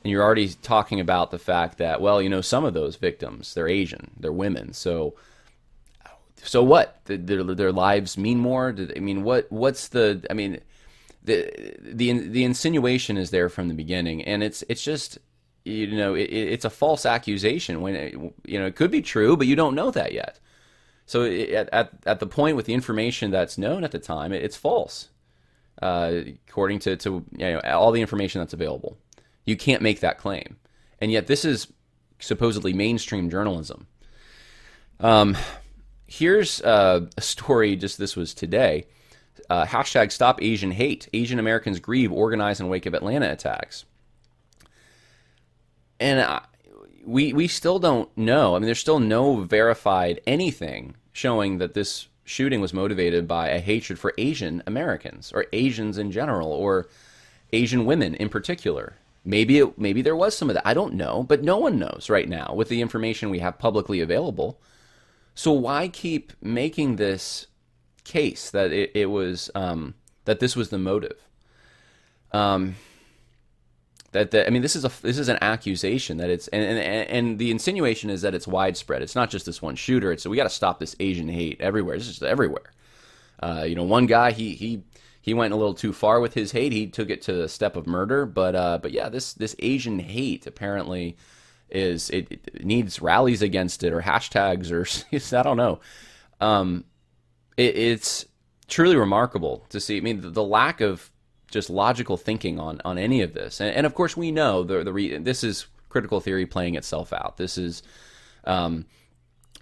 and 0.05 0.11
you're 0.11 0.23
already 0.23 0.49
talking 0.49 1.01
about 1.01 1.31
the 1.31 1.39
fact 1.39 1.79
that 1.79 2.03
well 2.03 2.21
you 2.21 2.29
know 2.29 2.43
some 2.43 2.63
of 2.63 2.75
those 2.75 2.97
victims 2.97 3.55
they're 3.55 3.69
asian 3.69 4.11
they're 4.21 4.31
women 4.31 4.75
so 4.75 5.15
so 6.43 6.63
what? 6.63 7.01
Their 7.07 7.43
their 7.43 7.73
lives 7.73 8.17
mean 8.17 8.39
more? 8.39 8.75
I 8.95 9.01
mean, 9.01 9.23
what 9.25 9.51
what's 9.51 9.89
the? 9.89 10.25
I 10.31 10.35
mean, 10.35 10.61
the 11.25 11.75
the 11.81 12.13
the 12.13 12.45
insinuation 12.45 13.17
is 13.17 13.31
there 13.31 13.49
from 13.49 13.69
the 13.69 13.75
beginning, 13.75 14.23
and 14.23 14.43
it's 14.43 14.63
it's 14.69 14.83
just 14.83 15.19
you 15.65 15.89
know 15.97 16.15
it, 16.15 16.25
it's 16.25 16.65
a 16.65 16.71
false 16.71 17.07
accusation 17.07 17.81
when 17.81 17.97
it, 17.97 18.15
you 18.45 18.59
know 18.59 18.67
it 18.67 18.77
could 18.77 18.91
be 18.91 19.03
true, 19.03 19.37
but 19.37 19.47
you 19.47 19.57
don't 19.57 19.75
know 19.75 19.91
that 19.91 20.13
yet. 20.13 20.39
So 21.07 21.25
at 21.25 21.69
at, 21.73 21.93
at 22.05 22.21
the 22.21 22.27
point 22.27 22.57
with 22.57 22.67
the 22.67 22.75
information 22.75 23.31
that's 23.31 23.57
known 23.57 23.85
at 23.85 23.93
the 23.93 23.99
time, 23.99 24.33
it, 24.33 24.43
it's 24.43 24.57
false, 24.57 25.09
uh, 25.81 26.13
according 26.49 26.81
to 26.81 26.97
to 26.97 27.25
you 27.33 27.53
know 27.53 27.61
all 27.61 27.93
the 27.93 28.01
information 28.01 28.41
that's 28.41 28.53
available. 28.53 28.99
You 29.45 29.57
can't 29.57 29.83
make 29.83 30.01
that 30.01 30.19
claim, 30.19 30.57
and 31.01 31.13
yet 31.13 31.29
this 31.29 31.45
is 31.45 31.69
supposedly 32.19 32.73
mainstream 32.73 33.31
journalism. 33.31 33.87
Um, 34.99 35.37
here's 36.07 36.61
uh, 36.63 37.07
a 37.17 37.21
story. 37.21 37.77
Just 37.77 37.99
this 37.99 38.17
was 38.17 38.35
today. 38.35 38.87
Uh, 39.49 39.65
hashtag 39.65 40.11
Stop 40.11 40.43
Asian 40.43 40.73
Hate. 40.73 41.09
Asian 41.13 41.39
Americans 41.39 41.79
grieve, 41.79 42.11
organize 42.11 42.59
in 42.59 42.69
wake 42.69 42.87
of 42.87 42.95
Atlanta 42.95 43.31
attacks. 43.31 43.85
And 46.01 46.21
I, 46.21 46.43
we 47.07 47.33
we 47.33 47.49
still 47.49 47.79
don't 47.79 48.15
know. 48.17 48.55
I 48.55 48.59
mean, 48.59 48.67
there's 48.67 48.81
still 48.81 48.99
no 48.99 49.37
verified 49.37 50.21
anything 50.27 50.97
showing 51.13 51.59
that 51.59 51.75
this 51.75 52.09
shooting 52.25 52.61
was 52.61 52.75
motivated 52.75 53.29
by 53.29 53.49
a 53.49 53.61
hatred 53.61 53.99
for 53.99 54.13
Asian 54.19 54.63
Americans 54.67 55.33
or 55.33 55.47
Asians 55.53 55.97
in 55.97 56.11
general 56.11 56.51
or 56.51 56.89
Asian 57.53 57.87
women 57.87 58.15
in 58.17 58.29
particular. 58.29 58.97
Maybe 59.25 59.59
it, 59.59 59.79
maybe 59.79 60.03
there 60.03 60.17
was 60.17 60.37
some 60.37 60.51
of 60.51 60.55
that. 60.55 60.67
I 60.67 60.75
don't 60.75 60.95
know, 60.95 61.23
but 61.23 61.43
no 61.43 61.57
one 61.57 61.79
knows 61.79 62.09
right 62.11 62.29
now 62.29 62.53
with 62.55 62.69
the 62.69 62.81
information 62.81 63.31
we 63.31 63.39
have 63.39 63.59
publicly 63.59 64.01
available. 64.01 64.61
So 65.35 65.53
why 65.53 65.89
keep 65.89 66.33
making 66.41 66.97
this 66.97 67.47
case 68.05 68.51
that 68.51 68.73
it, 68.73 68.91
it 68.95 69.07
was 69.07 69.51
um, 69.55 69.95
that 70.25 70.41
this 70.41 70.57
was 70.57 70.71
the 70.71 70.79
motive? 70.79 71.19
Um, 72.33 72.77
that, 74.13 74.31
that 74.31 74.47
I 74.47 74.51
mean, 74.51 74.63
this 74.63 74.77
is 74.77 74.85
a 74.85 74.91
this 75.03 75.19
is 75.19 75.29
an 75.29 75.39
accusation 75.41 76.19
that 76.19 76.31
it's 76.31 76.49
and, 76.49 76.63
and 76.63 77.09
and 77.09 77.39
the 77.39 77.51
insinuation 77.51 78.11
is 78.11 78.23
that 78.23 78.35
it's 78.35 78.47
widespread. 78.47 79.03
It's 79.03 79.15
not 79.15 79.31
just 79.31 79.47
this 79.47 79.61
one 79.61 79.77
shooter. 79.77 80.13
It's 80.13 80.27
we 80.27 80.37
got 80.37 80.45
to 80.45 80.51
stop 80.51 80.79
this 80.79 80.97
Asian 81.01 81.29
hate 81.29 81.61
everywhere. 81.61 81.97
It's 81.97 82.07
just 82.07 82.23
everywhere. 82.23 82.73
Uh, 83.43 83.65
you 83.67 83.75
know, 83.75 83.83
one 83.83 84.07
guy 84.07 84.33
he 84.33 84.55
he 84.55 84.83
he 85.21 85.35
went 85.35 85.53
a 85.53 85.57
little 85.57 85.75
too 85.75 85.93
far 85.93 86.21
with 86.21 86.35
his 86.35 86.53
hate. 86.53 86.73
He 86.73 86.87
took 86.87 87.11
it 87.11 87.21
to 87.23 87.33
the 87.33 87.49
step 87.49 87.75
of 87.77 87.87
murder. 87.87 88.27
But 88.27 88.55
uh, 88.55 88.79
but 88.81 88.93
yeah, 88.93 89.09
this 89.09 89.33
this 89.35 89.57
Asian 89.59 89.99
hate 89.99 90.47
apparently 90.47 91.17
is 91.69 92.11
it, 92.11 92.31
it 92.31 92.65
needs 92.65 93.03
rallies 93.03 93.43
against 93.43 93.83
it 93.83 93.93
or 93.93 94.03
hashtags 94.03 94.71
or 94.71 94.87
I 95.37 95.43
don't 95.43 95.57
know. 95.57 95.81
Um, 96.41 96.85
it, 97.57 97.77
it's 97.77 98.27
truly 98.69 98.97
remarkable 98.97 99.67
to 99.71 99.81
see. 99.81 99.97
I 99.97 100.01
mean, 100.01 100.21
the, 100.21 100.31
the 100.31 100.45
lack 100.45 100.81
of 100.81 101.11
just 101.51 101.71
logical 101.71 102.17
thinking 102.17 102.59
on 102.59 102.81
on 102.85 102.99
any 102.99 103.23
of 103.23 103.35
this. 103.35 103.61
And, 103.61 103.75
and 103.75 103.87
of 103.87 103.95
course, 103.95 104.17
we 104.17 104.31
know 104.31 104.63
the 104.63 104.85
the 104.85 104.93
re- 104.93 105.19
this 105.19 105.45
is 105.45 105.67
critical 105.89 106.21
theory 106.21 106.47
playing 106.47 106.75
itself 106.75 107.13
out. 107.13 107.37
This 107.37 107.57
is 107.57 107.83
um, 108.45 108.87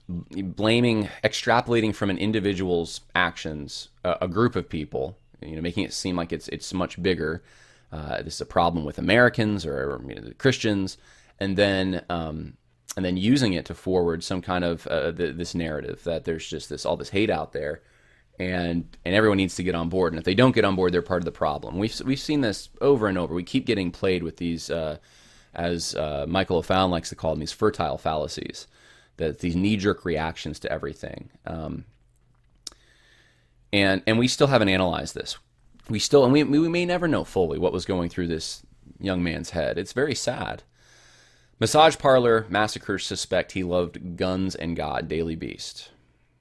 blaming, 0.08 1.08
extrapolating 1.22 1.94
from 1.94 2.10
an 2.10 2.18
individual's 2.18 3.00
actions, 3.14 3.88
a, 4.04 4.28
group 4.28 4.56
of 4.56 4.68
people, 4.68 5.16
you 5.40 5.56
know, 5.56 5.62
making 5.62 5.84
it 5.84 5.92
seem 5.92 6.16
like 6.16 6.32
it's 6.32 6.48
it's 6.48 6.74
much 6.74 7.02
bigger. 7.02 7.42
Uh, 7.92 8.22
this 8.22 8.34
is 8.34 8.40
a 8.40 8.46
problem 8.46 8.84
with 8.84 8.98
Americans 8.98 9.64
or, 9.64 9.92
or 9.92 10.02
you 10.08 10.14
know, 10.14 10.32
Christians, 10.38 10.98
and 11.38 11.56
then 11.56 12.04
um, 12.10 12.56
and 12.96 13.04
then 13.04 13.16
using 13.16 13.52
it 13.52 13.64
to 13.66 13.74
forward 13.74 14.22
some 14.22 14.42
kind 14.42 14.64
of 14.64 14.86
uh, 14.88 15.10
the, 15.10 15.32
this 15.32 15.54
narrative 15.54 16.02
that 16.04 16.24
there's 16.24 16.46
just 16.48 16.68
this 16.68 16.84
all 16.84 16.96
this 16.96 17.10
hate 17.10 17.30
out 17.30 17.52
there 17.52 17.82
and 18.38 18.96
and 19.04 19.14
everyone 19.14 19.36
needs 19.36 19.56
to 19.56 19.62
get 19.62 19.74
on 19.74 19.88
board. 19.88 20.12
And 20.12 20.18
if 20.18 20.24
they 20.24 20.34
don't 20.34 20.54
get 20.54 20.64
on 20.64 20.76
board, 20.76 20.92
they're 20.92 21.02
part 21.02 21.20
of 21.20 21.24
the 21.24 21.32
problem. 21.32 21.78
We've 21.78 21.98
we've 22.04 22.18
seen 22.18 22.40
this 22.40 22.68
over 22.80 23.06
and 23.06 23.18
over. 23.18 23.34
We 23.34 23.44
keep 23.44 23.66
getting 23.66 23.90
played 23.90 24.22
with 24.22 24.36
these, 24.38 24.70
uh, 24.70 24.98
as 25.54 25.94
uh, 25.94 26.26
Michael 26.28 26.58
O'Fallon 26.58 26.90
likes 26.90 27.10
to 27.10 27.14
call 27.16 27.32
them, 27.32 27.40
these 27.40 27.52
fertile 27.52 27.98
fallacies, 27.98 28.66
that 29.16 29.38
these 29.38 29.56
knee 29.56 29.76
jerk 29.76 30.04
reactions 30.04 30.58
to 30.60 30.72
everything. 30.72 31.30
Um, 31.46 31.84
and 33.72 34.02
and 34.06 34.18
we 34.18 34.28
still 34.28 34.48
haven't 34.48 34.68
analyzed 34.68 35.14
this. 35.14 35.38
We 35.88 35.98
still 35.98 36.24
and 36.24 36.32
we 36.32 36.42
we 36.42 36.68
may 36.68 36.86
never 36.86 37.06
know 37.06 37.24
fully 37.24 37.58
what 37.58 37.72
was 37.72 37.84
going 37.84 38.08
through 38.08 38.28
this 38.28 38.62
young 38.98 39.22
man's 39.22 39.50
head. 39.50 39.78
It's 39.78 39.92
very 39.92 40.14
sad. 40.14 40.62
Massage 41.60 41.96
parlor 41.98 42.46
massacre 42.48 42.98
suspect 42.98 43.52
he 43.52 43.62
loved 43.62 44.16
guns 44.16 44.56
and 44.56 44.74
God. 44.74 45.06
Daily 45.06 45.36
Beast. 45.36 45.90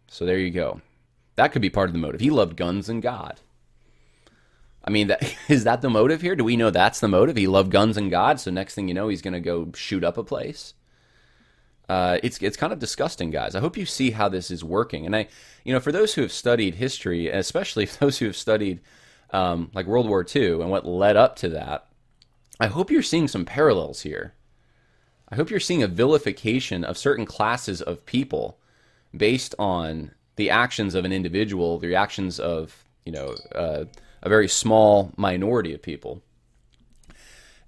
So 0.07 0.25
there 0.25 0.39
you 0.39 0.49
go. 0.49 0.81
That 1.35 1.51
could 1.51 1.61
be 1.61 1.69
part 1.69 1.89
of 1.89 1.93
the 1.93 1.99
motive. 1.99 2.21
He 2.21 2.29
loved 2.29 2.57
guns 2.57 2.89
and 2.89 3.01
God. 3.01 3.39
I 4.85 4.91
mean, 4.91 5.07
that, 5.07 5.35
is 5.47 5.63
that 5.63 5.81
the 5.81 5.89
motive 5.89 6.21
here? 6.21 6.35
Do 6.35 6.43
we 6.43 6.57
know 6.57 6.69
that's 6.69 6.99
the 6.99 7.07
motive? 7.07 7.35
He 7.35 7.47
loved 7.47 7.71
guns 7.71 7.97
and 7.97 8.11
God, 8.11 8.39
so 8.39 8.51
next 8.51 8.75
thing 8.75 8.87
you 8.87 8.93
know, 8.93 9.07
he's 9.07 9.21
going 9.21 9.33
to 9.33 9.39
go 9.39 9.71
shoot 9.75 10.03
up 10.03 10.17
a 10.17 10.23
place. 10.23 10.73
Uh, 11.89 12.17
it's 12.23 12.41
it's 12.41 12.55
kind 12.55 12.71
of 12.71 12.79
disgusting, 12.79 13.29
guys. 13.29 13.55
I 13.55 13.59
hope 13.59 13.75
you 13.75 13.85
see 13.85 14.11
how 14.11 14.29
this 14.29 14.49
is 14.49 14.63
working. 14.63 15.05
And 15.05 15.15
I, 15.15 15.27
you 15.65 15.73
know, 15.73 15.81
for 15.81 15.91
those 15.91 16.13
who 16.13 16.21
have 16.21 16.31
studied 16.31 16.75
history, 16.75 17.27
especially 17.27 17.85
those 17.99 18.19
who 18.19 18.25
have 18.25 18.37
studied 18.37 18.79
um, 19.31 19.69
like 19.73 19.85
World 19.85 20.07
War 20.07 20.25
II 20.33 20.61
and 20.61 20.69
what 20.69 20.85
led 20.85 21.17
up 21.17 21.35
to 21.37 21.49
that, 21.49 21.87
I 22.59 22.67
hope 22.67 22.89
you're 22.89 23.01
seeing 23.01 23.27
some 23.27 23.45
parallels 23.45 24.01
here. 24.01 24.33
I 25.29 25.35
hope 25.35 25.49
you're 25.49 25.59
seeing 25.59 25.83
a 25.83 25.87
vilification 25.87 26.83
of 26.83 26.97
certain 26.97 27.25
classes 27.25 27.81
of 27.81 28.05
people 28.05 28.59
based 29.15 29.55
on 29.57 30.11
the 30.35 30.49
actions 30.49 30.95
of 30.95 31.05
an 31.05 31.11
individual, 31.11 31.79
the 31.79 31.95
actions 31.95 32.39
of 32.39 32.83
you 33.05 33.11
know 33.11 33.35
uh, 33.53 33.85
a 34.21 34.29
very 34.29 34.47
small 34.47 35.11
minority 35.17 35.73
of 35.73 35.81
people, 35.81 36.21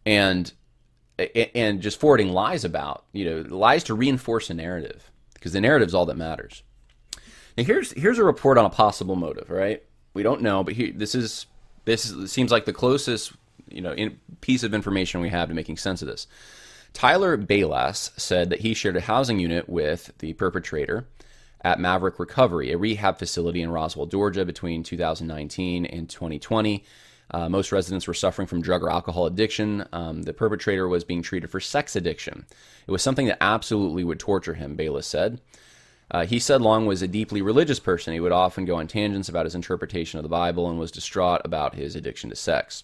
and 0.05 0.51
and 1.17 1.81
just 1.81 1.99
forwarding 1.99 2.29
lies 2.29 2.65
about 2.65 3.05
you 3.13 3.25
know 3.25 3.55
lies 3.55 3.83
to 3.85 3.93
reinforce 3.93 4.49
a 4.49 4.53
narrative 4.53 5.11
because 5.33 5.53
the 5.53 5.61
narrative 5.61 5.87
is 5.87 5.95
all 5.95 6.05
that 6.05 6.17
matters. 6.17 6.63
Now 7.57 7.63
here's 7.63 7.91
here's 7.91 8.19
a 8.19 8.23
report 8.23 8.57
on 8.57 8.65
a 8.65 8.69
possible 8.69 9.15
motive. 9.15 9.49
Right, 9.49 9.83
we 10.13 10.23
don't 10.23 10.41
know, 10.41 10.63
but 10.63 10.73
here, 10.73 10.91
this 10.95 11.15
is 11.15 11.45
this 11.85 12.09
is, 12.09 12.31
seems 12.31 12.51
like 12.51 12.65
the 12.65 12.73
closest 12.73 13.33
you 13.69 13.81
know 13.81 13.93
in, 13.93 14.19
piece 14.41 14.63
of 14.63 14.73
information 14.73 15.21
we 15.21 15.29
have 15.29 15.49
to 15.49 15.55
making 15.55 15.77
sense 15.77 16.01
of 16.01 16.07
this. 16.07 16.27
Tyler 16.93 17.35
Bayless 17.35 18.11
said 18.15 18.49
that 18.49 18.61
he 18.61 18.73
shared 18.73 18.95
a 18.95 19.01
housing 19.01 19.37
unit 19.37 19.67
with 19.67 20.13
the 20.19 20.31
perpetrator 20.33 21.05
at 21.65 21.79
Maverick 21.79 22.19
Recovery, 22.19 22.71
a 22.71 22.77
rehab 22.77 23.17
facility 23.17 23.63
in 23.63 23.71
Roswell, 23.71 24.05
Georgia, 24.05 24.45
between 24.45 24.83
2019 24.83 25.87
and 25.87 26.07
2020. 26.07 26.85
Uh, 27.31 27.49
most 27.49 27.71
residents 27.71 28.07
were 28.07 28.13
suffering 28.13 28.47
from 28.47 28.61
drug 28.61 28.83
or 28.83 28.91
alcohol 28.91 29.25
addiction. 29.25 29.83
Um, 29.91 30.21
the 30.21 30.31
perpetrator 30.31 30.87
was 30.87 31.03
being 31.03 31.23
treated 31.23 31.49
for 31.49 31.59
sex 31.59 31.95
addiction. 31.95 32.45
It 32.85 32.91
was 32.91 33.01
something 33.01 33.25
that 33.25 33.41
absolutely 33.41 34.03
would 34.03 34.19
torture 34.19 34.53
him, 34.53 34.75
Bayless 34.75 35.07
said. 35.07 35.41
Uh, 36.11 36.27
he 36.27 36.37
said 36.37 36.61
Long 36.61 36.85
was 36.85 37.01
a 37.01 37.07
deeply 37.07 37.41
religious 37.41 37.79
person. 37.79 38.13
He 38.13 38.19
would 38.19 38.31
often 38.31 38.65
go 38.65 38.75
on 38.75 38.87
tangents 38.87 39.27
about 39.27 39.47
his 39.47 39.55
interpretation 39.55 40.19
of 40.19 40.23
the 40.23 40.29
Bible 40.29 40.69
and 40.69 40.77
was 40.77 40.91
distraught 40.91 41.41
about 41.43 41.73
his 41.73 41.95
addiction 41.95 42.29
to 42.29 42.35
sex. 42.35 42.83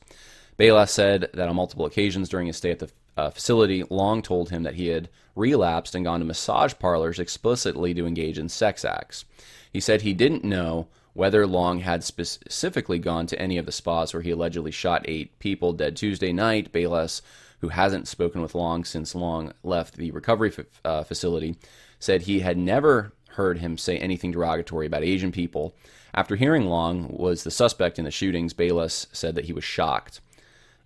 Bayless 0.57 0.91
said 0.91 1.29
that 1.35 1.47
on 1.47 1.55
multiple 1.55 1.85
occasions 1.85 2.29
during 2.29 2.47
his 2.47 2.57
stay 2.57 2.71
at 2.71 2.79
the 2.79 2.89
uh, 3.17 3.29
facility, 3.29 3.83
Long 3.89 4.21
told 4.21 4.49
him 4.49 4.63
that 4.63 4.75
he 4.75 4.87
had 4.87 5.09
relapsed 5.35 5.95
and 5.95 6.05
gone 6.05 6.19
to 6.19 6.25
massage 6.25 6.73
parlors 6.79 7.19
explicitly 7.19 7.93
to 7.93 8.05
engage 8.05 8.37
in 8.37 8.49
sex 8.49 8.83
acts. 8.85 9.25
He 9.71 9.79
said 9.79 10.01
he 10.01 10.13
didn't 10.13 10.43
know 10.43 10.87
whether 11.13 11.45
Long 11.45 11.79
had 11.79 12.03
specifically 12.03 12.99
gone 12.99 13.27
to 13.27 13.41
any 13.41 13.57
of 13.57 13.65
the 13.65 13.71
spas 13.71 14.13
where 14.13 14.23
he 14.23 14.31
allegedly 14.31 14.71
shot 14.71 15.05
eight 15.05 15.37
people 15.39 15.73
dead 15.73 15.95
Tuesday 15.95 16.31
night. 16.31 16.71
Bayless, 16.71 17.21
who 17.59 17.69
hasn't 17.69 18.07
spoken 18.07 18.41
with 18.41 18.55
Long 18.55 18.83
since 18.83 19.13
Long 19.13 19.53
left 19.63 19.95
the 19.95 20.11
recovery 20.11 20.53
f- 20.57 20.65
uh, 20.85 21.03
facility, 21.03 21.57
said 21.99 22.23
he 22.23 22.39
had 22.39 22.57
never 22.57 23.13
heard 23.31 23.59
him 23.59 23.77
say 23.77 23.97
anything 23.97 24.31
derogatory 24.31 24.87
about 24.87 25.03
Asian 25.03 25.31
people. 25.31 25.75
After 26.13 26.35
hearing 26.35 26.65
Long 26.65 27.07
was 27.09 27.43
the 27.43 27.51
suspect 27.51 27.97
in 27.99 28.05
the 28.05 28.11
shootings, 28.11 28.53
Bayless 28.53 29.07
said 29.11 29.35
that 29.35 29.45
he 29.45 29.53
was 29.53 29.63
shocked. 29.63 30.19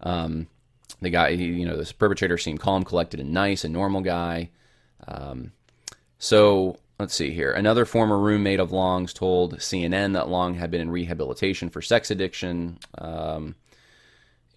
Um, 0.02 0.48
the 1.02 1.10
guy, 1.10 1.30
you 1.30 1.66
know, 1.66 1.78
this 1.78 1.92
perpetrator 1.92 2.38
seemed 2.38 2.60
calm, 2.60 2.84
collected, 2.84 3.20
and 3.20 3.32
nice, 3.32 3.64
a 3.64 3.70
normal 3.70 4.02
guy. 4.02 4.50
Um, 5.08 5.52
so 6.18 6.78
let's 7.00 7.14
see 7.14 7.32
here. 7.32 7.52
Another 7.52 7.86
former 7.86 8.18
roommate 8.18 8.60
of 8.60 8.72
Long's 8.72 9.14
told 9.14 9.58
CNN 9.58 10.14
that 10.14 10.30
Long 10.30 10.56
had 10.56 10.72
been 10.72 10.82
in 10.82 10.90
rehabilitation 10.90 11.70
for 11.70 11.82
sex 11.82 12.12
addiction. 12.12 12.80
Um, 12.98 13.56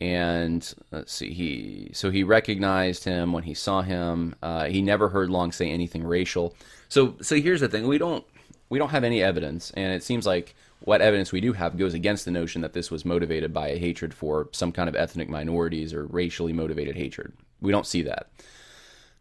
and 0.01 0.73
let's 0.93 1.13
see, 1.13 1.33
he 1.33 1.91
so 1.93 2.11
he 2.11 2.23
recognized 2.23 3.03
him 3.03 3.33
when 3.33 3.43
he 3.43 3.55
saw 3.55 3.83
him. 3.83 4.37
Uh, 4.41 4.67
he 4.67 4.81
never 4.81 5.09
heard 5.09 5.29
Long 5.29 5.51
say 5.51 5.69
anything 5.71 6.05
racial. 6.05 6.55
So 6.89 7.17
so 7.21 7.35
here's 7.35 7.61
the 7.61 7.69
thing: 7.69 7.89
we 7.89 7.99
don't 7.99 8.25
we 8.69 8.79
don't 8.79 8.91
have 8.91 9.03
any 9.03 9.23
evidence, 9.23 9.73
and 9.73 9.93
it 9.93 10.05
seems 10.05 10.25
like 10.25 10.55
what 10.81 11.01
evidence 11.01 11.33
we 11.33 11.41
do 11.41 11.53
have 11.53 11.77
goes 11.77 11.95
against 11.95 12.25
the 12.25 12.31
notion 12.31 12.63
that 12.63 12.73
this 12.73 12.91
was 12.91 13.05
motivated 13.05 13.53
by 13.53 13.69
a 13.69 13.79
hatred 13.79 14.15
for 14.15 14.49
some 14.53 14.73
kind 14.73 14.89
of 14.89 14.97
ethnic 14.97 15.29
minorities 15.29 15.93
or 15.93 16.07
racially 16.07 16.53
motivated 16.53 16.97
hatred. 16.97 17.33
We 17.61 17.73
don't 17.73 17.87
see 17.87 18.03
that. 18.03 18.31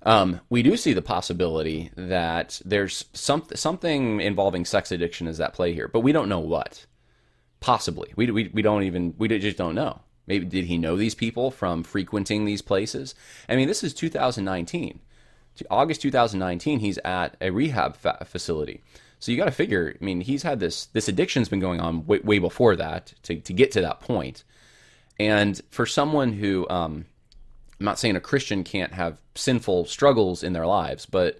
Um, 0.04 0.40
we 0.50 0.62
do 0.62 0.78
see 0.78 0.94
the 0.94 1.02
possibility 1.02 1.92
that 1.96 2.62
there's 2.64 3.06
some, 3.14 3.44
something 3.56 4.22
involving 4.22 4.64
sex 4.64 4.92
addiction 4.92 5.28
is 5.28 5.40
at 5.40 5.54
play 5.54 5.74
here, 5.74 5.88
but 5.88 6.02
we 6.02 6.12
don't 6.12 6.30
know 6.30 6.40
what. 6.40 6.86
Possibly, 7.60 8.14
we, 8.16 8.30
we, 8.30 8.52
we 8.54 8.62
don't 8.62 8.84
even 8.84 9.16
we 9.18 9.28
just 9.28 9.58
don't 9.58 9.74
know. 9.74 10.02
Maybe 10.28 10.46
did 10.46 10.66
he 10.66 10.78
know 10.78 10.96
these 10.96 11.16
people 11.16 11.50
from 11.50 11.84
frequenting 11.84 12.46
these 12.46 12.62
places? 12.62 13.16
I 13.50 13.56
mean, 13.56 13.68
this 13.68 13.84
is 13.84 13.96
2019, 13.96 15.00
August 15.72 16.02
2019. 16.02 16.80
He's 16.80 17.00
at 17.00 17.36
a 17.42 17.50
rehab 17.50 17.96
fa- 17.96 18.26
facility. 18.26 18.84
So 19.20 19.32
you 19.32 19.38
got 19.38 19.46
to 19.46 19.52
figure. 19.52 19.96
I 20.00 20.04
mean, 20.04 20.22
he's 20.22 20.44
had 20.44 20.60
this 20.60 20.86
this 20.88 21.08
addiction's 21.08 21.50
been 21.50 21.60
going 21.60 21.80
on 21.80 22.06
way, 22.06 22.20
way 22.20 22.40
before 22.40 22.76
that 22.76 23.14
to 23.24 23.36
to 23.36 23.54
get 23.54 23.72
to 23.72 23.82
that 23.82 24.00
point. 24.00 24.44
And 25.20 25.60
for 25.72 25.88
someone 25.88 26.34
who, 26.34 26.68
um, 26.70 27.06
I'm 27.80 27.86
not 27.86 27.98
saying 27.98 28.16
a 28.16 28.22
Christian 28.22 28.64
can't 28.64 28.94
have 28.94 29.20
sinful 29.34 29.86
struggles 29.86 30.44
in 30.44 30.54
their 30.54 30.68
lives, 30.68 31.08
but 31.08 31.40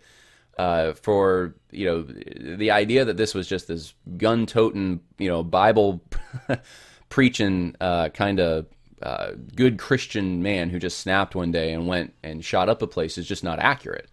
uh, 0.58 0.94
for 0.94 1.54
you 1.72 1.86
know 1.86 2.02
the 2.02 2.72
idea 2.72 3.06
that 3.06 3.18
this 3.18 3.36
was 3.36 3.48
just 3.48 3.68
this 3.68 3.94
gun 4.18 4.48
toting, 4.48 5.02
you 5.20 5.30
know, 5.30 5.44
Bible 5.44 6.02
preaching 7.10 7.76
uh, 7.80 8.10
kind 8.10 8.40
of 8.40 8.66
uh, 9.04 9.34
good 9.56 9.78
Christian 9.78 10.42
man 10.42 10.72
who 10.72 10.80
just 10.80 11.00
snapped 11.00 11.36
one 11.36 11.52
day 11.52 11.74
and 11.74 11.88
went 11.88 12.16
and 12.24 12.44
shot 12.44 12.70
up 12.70 12.82
a 12.82 12.88
place 12.88 13.20
is 13.20 13.28
just 13.28 13.44
not 13.44 13.60
accurate 13.60 14.10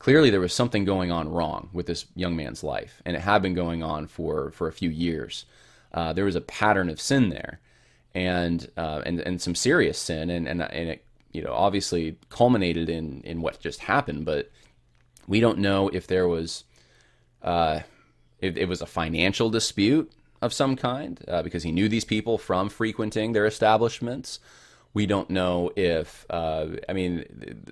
clearly 0.00 0.30
there 0.30 0.40
was 0.40 0.52
something 0.52 0.84
going 0.84 1.12
on 1.12 1.28
wrong 1.28 1.68
with 1.72 1.86
this 1.86 2.06
young 2.16 2.34
man's 2.34 2.64
life, 2.64 3.00
and 3.04 3.14
it 3.14 3.20
had 3.20 3.40
been 3.40 3.54
going 3.54 3.84
on 3.84 4.08
for 4.08 4.50
for 4.50 4.66
a 4.66 4.72
few 4.72 4.90
years. 4.90 5.44
Uh, 5.94 6.12
there 6.12 6.24
was 6.24 6.34
a 6.34 6.40
pattern 6.40 6.88
of 6.88 7.00
sin 7.00 7.28
there, 7.28 7.60
and 8.12 8.68
uh, 8.76 9.02
and 9.06 9.20
and 9.20 9.40
some 9.40 9.54
serious 9.54 9.98
sin, 9.98 10.28
and 10.30 10.48
and 10.48 10.60
and 10.62 10.88
it 10.88 11.04
you 11.30 11.42
know 11.42 11.52
obviously 11.52 12.16
culminated 12.30 12.88
in 12.88 13.20
in 13.22 13.40
what 13.40 13.60
just 13.60 13.80
happened, 13.80 14.24
but 14.24 14.50
we 15.28 15.38
don't 15.38 15.58
know 15.58 15.88
if 15.90 16.08
there 16.08 16.26
was 16.26 16.64
uh, 17.42 17.80
if 18.40 18.56
it 18.56 18.66
was 18.66 18.80
a 18.80 18.86
financial 18.86 19.50
dispute 19.50 20.10
of 20.42 20.52
some 20.52 20.74
kind 20.74 21.22
uh, 21.28 21.42
because 21.42 21.62
he 21.62 21.70
knew 21.70 21.88
these 21.88 22.04
people 22.06 22.38
from 22.38 22.68
frequenting 22.68 23.32
their 23.32 23.46
establishments. 23.46 24.40
We 24.92 25.06
don't 25.06 25.30
know 25.30 25.70
if 25.76 26.26
uh, 26.30 26.66
I 26.88 26.92
mean 26.92 27.24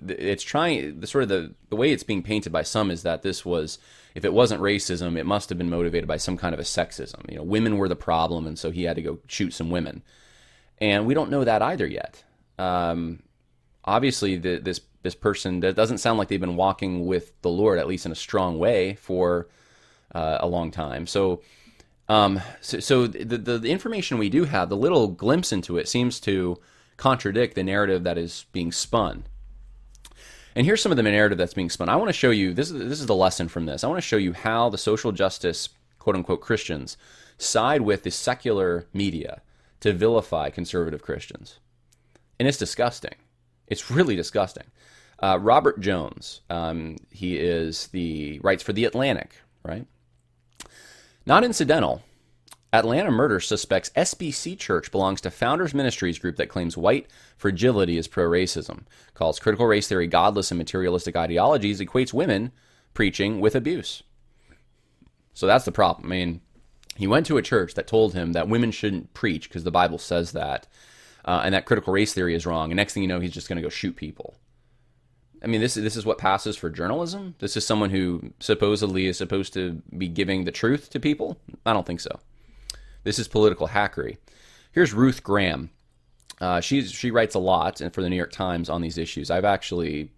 it's 0.07 0.43
trying 0.43 0.99
the 0.99 1.07
sort 1.07 1.23
of 1.23 1.29
the 1.29 1.53
the 1.69 1.75
way 1.75 1.91
it's 1.91 2.03
being 2.03 2.23
painted 2.23 2.51
by 2.51 2.63
some 2.63 2.91
is 2.91 3.03
that 3.03 3.23
this 3.23 3.45
was 3.45 3.77
if 4.15 4.23
it 4.23 4.33
wasn't 4.33 4.61
racism 4.61 5.17
it 5.17 5.25
must 5.25 5.49
have 5.49 5.57
been 5.57 5.69
motivated 5.69 6.07
by 6.07 6.17
some 6.17 6.37
kind 6.37 6.53
of 6.53 6.59
a 6.59 6.63
sexism. 6.63 7.29
You 7.29 7.37
know 7.37 7.43
women 7.43 7.77
were 7.77 7.89
the 7.89 7.95
problem 7.95 8.47
and 8.47 8.57
so 8.57 8.71
he 8.71 8.83
had 8.83 8.95
to 8.95 9.01
go 9.01 9.19
shoot 9.27 9.53
some 9.53 9.69
women. 9.69 10.01
And 10.79 11.05
we 11.05 11.13
don't 11.13 11.29
know 11.29 11.43
that 11.43 11.61
either 11.61 11.85
yet. 11.85 12.23
Um, 12.57 13.23
obviously 13.83 14.37
the, 14.37 14.57
this 14.57 14.81
this 15.01 15.15
person 15.15 15.61
that 15.61 15.75
doesn't 15.75 15.97
sound 15.97 16.19
like 16.19 16.27
they've 16.27 16.39
been 16.39 16.55
walking 16.55 17.05
with 17.05 17.41
the 17.41 17.49
Lord 17.49 17.79
at 17.79 17.87
least 17.87 18.05
in 18.05 18.11
a 18.11 18.15
strong 18.15 18.59
way 18.59 18.95
for 18.95 19.47
uh, 20.13 20.37
a 20.39 20.47
long 20.47 20.71
time. 20.71 21.05
So 21.07 21.41
um, 22.09 22.41
so, 22.59 22.79
so 22.79 23.05
the, 23.05 23.37
the, 23.37 23.59
the 23.59 23.71
information 23.71 24.17
we 24.17 24.29
do 24.29 24.45
have, 24.45 24.69
the 24.69 24.75
little 24.75 25.07
glimpse 25.07 25.51
into 25.51 25.77
it, 25.77 25.87
seems 25.87 26.19
to 26.21 26.57
contradict 26.99 27.55
the 27.55 27.63
narrative 27.63 28.03
that 28.03 28.17
is 28.17 28.45
being 28.51 28.71
spun. 28.71 29.23
And 30.55 30.65
here's 30.65 30.81
some 30.81 30.91
of 30.91 30.97
the 30.97 31.03
narrative 31.03 31.37
that's 31.37 31.53
being 31.53 31.69
spun. 31.69 31.87
I 31.87 31.95
want 31.95 32.09
to 32.09 32.13
show 32.13 32.29
you 32.29 32.53
this 32.53 32.69
is 32.69 32.89
this 32.89 32.99
is 32.99 33.05
the 33.05 33.15
lesson 33.15 33.47
from 33.47 33.65
this. 33.65 33.83
I 33.83 33.87
want 33.87 33.97
to 33.97 34.07
show 34.07 34.17
you 34.17 34.33
how 34.33 34.69
the 34.69 34.77
social 34.77 35.11
justice 35.11 35.69
quote 35.97 36.15
unquote 36.15 36.41
Christians 36.41 36.97
side 37.37 37.81
with 37.81 38.03
the 38.03 38.11
secular 38.11 38.85
media 38.93 39.41
to 39.79 39.93
vilify 39.93 40.49
conservative 40.49 41.01
Christians, 41.01 41.59
and 42.37 42.47
it's 42.47 42.57
disgusting. 42.57 43.15
It's 43.67 43.89
really 43.89 44.17
disgusting. 44.17 44.65
Uh, 45.19 45.37
Robert 45.41 45.79
Jones, 45.79 46.41
um, 46.49 46.97
he 47.11 47.37
is 47.37 47.87
the 47.87 48.39
writes 48.43 48.63
for 48.63 48.73
the 48.73 48.85
Atlantic, 48.85 49.31
right? 49.63 49.85
Not 51.25 51.45
incidental. 51.45 52.03
Atlanta 52.71 53.09
murder 53.09 53.39
suspects 53.39 53.89
SBC 53.95 54.57
Church 54.57 54.91
belongs 54.91 55.21
to 55.21 55.31
Founders 55.31 55.73
Ministries 55.73 56.19
group 56.19 56.35
that 56.35 56.49
claims 56.49 56.77
white 56.77 57.07
fragility 57.35 57.97
is 57.97 58.07
pro 58.07 58.25
racism, 58.25 58.83
calls 59.15 59.39
critical 59.39 59.65
race 59.65 59.87
theory 59.87 60.05
godless 60.05 60.51
and 60.51 60.57
materialistic 60.57 61.15
ideologies, 61.15 61.79
equates 61.79 62.13
women 62.13 62.51
preaching 62.93 63.39
with 63.39 63.55
abuse. 63.55 64.03
So 65.33 65.47
that's 65.47 65.65
the 65.65 65.71
problem. 65.71 66.11
I 66.11 66.15
mean, 66.15 66.41
he 66.95 67.07
went 67.07 67.25
to 67.27 67.37
a 67.37 67.41
church 67.41 67.73
that 67.73 67.87
told 67.87 68.13
him 68.13 68.33
that 68.33 68.49
women 68.49 68.71
shouldn't 68.71 69.13
preach 69.13 69.49
because 69.49 69.63
the 69.63 69.71
Bible 69.71 69.97
says 69.97 70.33
that, 70.33 70.67
uh, 71.25 71.41
and 71.43 71.53
that 71.55 71.65
critical 71.65 71.93
race 71.93 72.13
theory 72.13 72.35
is 72.35 72.45
wrong. 72.45 72.71
And 72.71 72.75
next 72.75 72.93
thing 72.93 73.03
you 73.03 73.09
know, 73.09 73.19
he's 73.19 73.31
just 73.31 73.47
going 73.47 73.55
to 73.55 73.63
go 73.63 73.69
shoot 73.69 73.95
people. 73.95 74.35
I 75.41 75.47
mean, 75.47 75.61
this 75.61 75.75
this 75.75 75.95
is 75.95 76.05
what 76.05 76.17
passes 76.17 76.57
for 76.57 76.69
journalism. 76.69 77.35
This 77.39 77.55
is 77.55 77.65
someone 77.65 77.89
who 77.91 78.33
supposedly 78.39 79.07
is 79.07 79.17
supposed 79.17 79.53
to 79.53 79.81
be 79.97 80.09
giving 80.09 80.43
the 80.43 80.51
truth 80.51 80.89
to 80.89 80.99
people. 80.99 81.39
I 81.65 81.71
don't 81.71 81.87
think 81.87 82.01
so. 82.01 82.19
This 83.03 83.19
is 83.19 83.27
political 83.27 83.67
hackery. 83.67 84.17
Here's 84.71 84.93
Ruth 84.93 85.23
Graham. 85.23 85.71
Uh, 86.39 86.61
she 86.61 87.11
writes 87.11 87.35
a 87.35 87.39
lot 87.39 87.81
and 87.81 87.93
for 87.93 88.01
the 88.01 88.09
New 88.09 88.15
York 88.15 88.31
Times 88.31 88.69
on 88.69 88.81
these 88.81 88.97
issues. 88.97 89.29
I've 89.29 89.45
actually, 89.45 90.11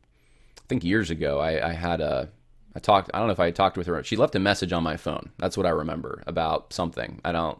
I 0.58 0.62
think 0.68 0.84
years 0.84 1.10
ago, 1.10 1.40
I, 1.40 1.70
I 1.70 1.74
had 1.74 2.00
a 2.00 2.30
I 2.76 2.80
talked. 2.80 3.12
I 3.14 3.20
don't 3.20 3.28
know 3.28 3.34
if 3.34 3.40
I 3.40 3.52
talked 3.52 3.78
with 3.78 3.88
her. 3.88 4.04
She 4.04 4.16
left 4.16 4.36
a 4.36 4.40
message 4.40 4.72
on 4.72 4.84
my 4.84 4.98
phone. 4.98 5.32
That's 5.38 5.58
what 5.58 5.66
I 5.66 5.70
remember 5.70 6.24
about 6.26 6.72
something. 6.74 7.20
I 7.26 7.32
don't. 7.32 7.60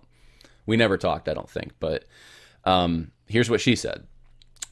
We 0.66 0.78
never 0.78 0.98
talked. 0.98 1.28
I 1.28 1.34
don't 1.34 1.50
think. 1.50 1.74
But 1.80 2.06
um, 2.64 3.12
here's 3.28 3.50
what 3.50 3.62
she 3.62 3.76
said. 3.76 4.08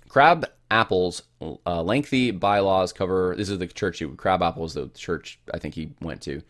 Crab 0.08 0.46
Apple's 0.72 1.24
uh, 1.42 1.84
lengthy 1.84 2.32
bylaws 2.32 2.94
cover. 2.94 3.36
This 3.36 3.50
is 3.50 3.58
the 3.58 3.68
church. 3.68 4.02
Crabapple 4.18 4.66
is 4.66 4.74
the 4.74 4.88
church 4.90 5.40
I 5.54 5.60
think 5.60 5.76
he 5.76 5.92
went 6.02 6.22
to. 6.22 6.42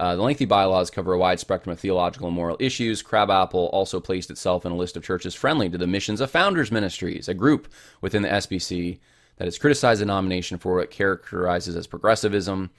Uh, 0.00 0.16
the 0.16 0.22
lengthy 0.22 0.46
bylaws 0.46 0.88
cover 0.88 1.12
a 1.12 1.18
wide 1.18 1.38
spectrum 1.38 1.74
of 1.74 1.78
theological 1.78 2.28
and 2.28 2.34
moral 2.34 2.56
issues. 2.58 3.02
Crabapple 3.02 3.66
also 3.66 4.00
placed 4.00 4.30
itself 4.30 4.64
in 4.64 4.72
a 4.72 4.76
list 4.76 4.96
of 4.96 5.04
churches 5.04 5.34
friendly 5.34 5.68
to 5.68 5.76
the 5.76 5.86
missions 5.86 6.22
of 6.22 6.30
Founders 6.30 6.72
Ministries, 6.72 7.28
a 7.28 7.34
group 7.34 7.68
within 8.00 8.22
the 8.22 8.30
SBC 8.30 8.98
that 9.36 9.44
has 9.44 9.58
criticized 9.58 10.00
the 10.00 10.06
nomination 10.06 10.56
for 10.56 10.76
what 10.76 10.84
it 10.84 10.90
characterizes 10.90 11.76
as 11.76 11.86
progressivism. 11.86 12.70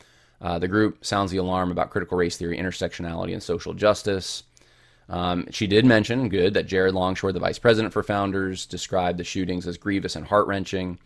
Uh, 0.42 0.58
the 0.58 0.68
group 0.68 1.06
sounds 1.06 1.30
the 1.30 1.38
alarm 1.38 1.70
about 1.70 1.92
critical 1.92 2.18
race 2.18 2.38
theory, 2.38 2.58
intersectionality, 2.58 3.34
and 3.34 3.44
social 3.44 3.76
justice. 3.76 4.42
Um, 5.08 5.46
she 5.52 5.68
did 5.68 5.86
mention, 5.86 6.28
good, 6.28 6.56
that 6.56 6.66
Jared 6.66 6.96
Longshore, 6.96 7.34
the 7.34 7.40
vice 7.40 7.60
president 7.60 7.94
for 7.94 8.02
Founders, 8.02 8.66
described 8.66 9.20
the 9.20 9.24
shootings 9.24 9.68
as 9.68 9.78
grievous 9.78 10.16
and 10.16 10.26
heart 10.26 10.48
wrenching. 10.48 10.98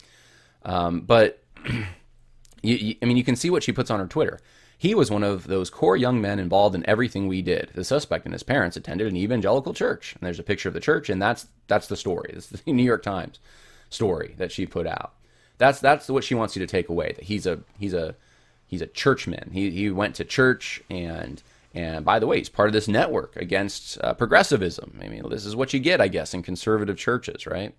Um, 0.63 1.01
but, 1.01 1.43
you, 1.65 2.75
you, 2.75 2.95
I 3.01 3.05
mean, 3.05 3.17
you 3.17 3.25
can 3.25 3.35
see 3.35 3.49
what 3.49 3.63
she 3.63 3.73
puts 3.73 3.91
on 3.91 3.99
her 3.99 4.07
Twitter. 4.07 4.39
He 4.77 4.93
was 4.93 5.09
one 5.09 5.23
of 5.23 5.47
those 5.47 5.69
core 5.69 5.97
young 5.97 6.21
men 6.21 6.39
involved 6.39 6.75
in 6.75 6.87
everything 6.87 7.27
we 7.27 7.41
did. 7.41 7.71
The 7.73 7.83
suspect 7.83 8.25
and 8.25 8.33
his 8.33 8.43
parents 8.43 8.77
attended 8.77 9.07
an 9.07 9.17
evangelical 9.17 9.73
church. 9.73 10.13
And 10.13 10.25
there's 10.25 10.39
a 10.39 10.43
picture 10.43 10.69
of 10.69 10.73
the 10.73 10.79
church, 10.79 11.09
and 11.09 11.21
that's 11.21 11.47
that's 11.67 11.87
the 11.87 11.95
story. 11.95 12.31
It's 12.33 12.47
the 12.47 12.71
New 12.71 12.83
York 12.83 13.03
Times 13.03 13.39
story 13.89 14.35
that 14.37 14.51
she 14.51 14.65
put 14.65 14.87
out. 14.87 15.13
That's 15.57 15.79
that's 15.79 16.09
what 16.09 16.23
she 16.23 16.35
wants 16.35 16.55
you 16.55 16.59
to 16.59 16.67
take 16.67 16.89
away. 16.89 17.13
That 17.13 17.25
he's 17.25 17.45
a 17.45 17.59
he's 17.79 17.93
a 17.93 18.15
he's 18.67 18.81
a 18.81 18.87
churchman. 18.87 19.51
He 19.53 19.71
he 19.71 19.89
went 19.89 20.15
to 20.15 20.25
church 20.25 20.83
and 20.89 21.41
and 21.75 22.05
by 22.05 22.19
the 22.19 22.27
way, 22.27 22.37
he's 22.37 22.49
part 22.49 22.69
of 22.69 22.73
this 22.73 22.87
network 22.87 23.35
against 23.35 24.01
uh, 24.01 24.13
progressivism. 24.13 24.97
I 25.03 25.09
mean, 25.09 25.27
this 25.29 25.45
is 25.45 25.57
what 25.57 25.73
you 25.73 25.79
get, 25.79 25.99
I 25.99 26.07
guess, 26.07 26.33
in 26.33 26.41
conservative 26.41 26.97
churches, 26.97 27.45
right? 27.45 27.75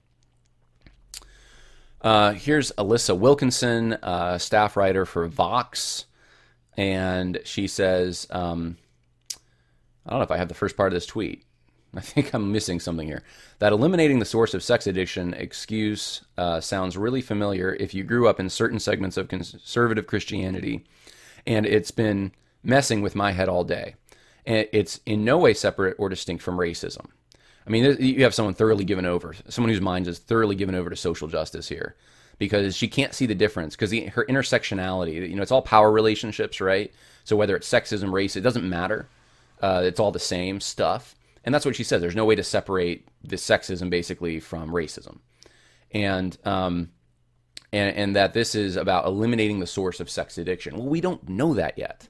Uh, 2.03 2.33
here's 2.33 2.73
Alissa 2.73 3.19
Wilkinson, 3.19 3.95
uh, 3.95 4.37
staff 4.37 4.77
writer 4.77 5.07
for 5.07 5.27
Vox, 5.27 6.05
and 6.77 7.39
she 7.45 7.67
says, 7.67 8.27
um, 8.31 8.77
I 10.07 10.11
don't 10.11 10.21
know 10.21 10.25
if 10.25 10.31
I 10.31 10.37
have 10.37 10.49
the 10.49 10.55
first 10.55 10.77
part 10.77 10.93
of 10.93 10.95
this 10.95 11.07
tweet. 11.07 11.45
I 11.95 12.01
think 12.01 12.35
I'm 12.35 12.53
missing 12.53 12.79
something 12.79 13.07
here. 13.07 13.23
That 13.59 13.73
eliminating 13.73 14.19
the 14.19 14.25
source 14.25 14.53
of 14.53 14.63
sex 14.63 14.87
addiction 14.87 15.33
excuse 15.35 16.23
uh, 16.37 16.61
sounds 16.61 16.97
really 16.97 17.23
familiar 17.23 17.75
if 17.75 17.95
you 17.95 18.05
grew 18.05 18.29
up 18.29 18.39
in 18.39 18.51
certain 18.51 18.79
segments 18.79 19.17
of 19.17 19.29
conservative 19.29 20.07
Christianity, 20.07 20.85
and 21.47 21.65
it's 21.65 21.91
been 21.91 22.33
messing 22.63 23.01
with 23.01 23.15
my 23.15 23.33
head 23.33 23.49
all 23.49 23.65
day. 23.65 23.95
And 24.45 24.69
it's 24.73 25.01
in 25.07 25.25
no 25.25 25.39
way 25.39 25.55
separate 25.55 25.97
or 25.99 26.09
distinct 26.09 26.43
from 26.43 26.59
racism. 26.59 27.07
I 27.67 27.71
mean, 27.71 27.97
you 27.99 28.23
have 28.23 28.35
someone 28.35 28.55
thoroughly 28.55 28.85
given 28.85 29.07
over, 29.07 29.35
someone 29.49 29.71
whose 29.71 29.81
mind 29.81 30.07
is 30.07 30.19
thoroughly 30.19 30.55
given 30.55 30.75
over 30.75 30.89
to 30.89 30.97
social 30.97 31.27
justice 31.27 31.69
here, 31.69 31.97
because 32.39 32.77
she 32.77 32.89
can't 32.89 33.15
see 33.15 33.27
the 33.27 33.35
difference. 33.35 33.75
Because 33.77 33.93
her 33.93 34.25
intersectionality, 34.27 35.29
you 35.29 35.37
know, 35.37 35.43
it's 35.43 35.53
all 35.53 35.63
power 35.63 35.91
relationships, 35.91 36.61
right? 36.61 36.93
So 37.25 37.37
whether 37.37 37.57
it's 37.57 37.69
sexism, 37.69 38.13
race, 38.13 38.37
it 38.37 38.43
doesn't 38.43 38.69
matter. 38.69 39.09
Uh, 39.61 39.83
it's 39.85 39.99
all 39.99 40.13
the 40.13 40.19
same 40.19 40.61
stuff, 40.61 41.17
and 41.45 41.55
that's 41.55 41.65
what 41.65 41.77
she 41.77 41.85
says. 41.85 42.01
There's 42.01 42.15
no 42.17 42.27
way 42.27 42.35
to 42.35 42.43
separate 42.43 43.09
the 43.25 43.37
sexism 43.37 43.89
basically 43.89 44.39
from 44.39 44.71
racism, 44.71 45.21
and 45.93 46.37
um, 46.45 46.91
and 47.73 47.97
and 47.97 48.17
that 48.17 48.35
this 48.35 48.55
is 48.55 48.77
about 48.77 49.07
eliminating 49.07 49.61
the 49.61 49.67
source 49.67 49.99
of 49.99 50.11
sex 50.11 50.37
addiction. 50.37 50.77
Well, 50.77 50.89
we 50.89 51.01
don't 51.01 51.27
know 51.27 51.55
that 51.55 51.79
yet. 51.79 52.09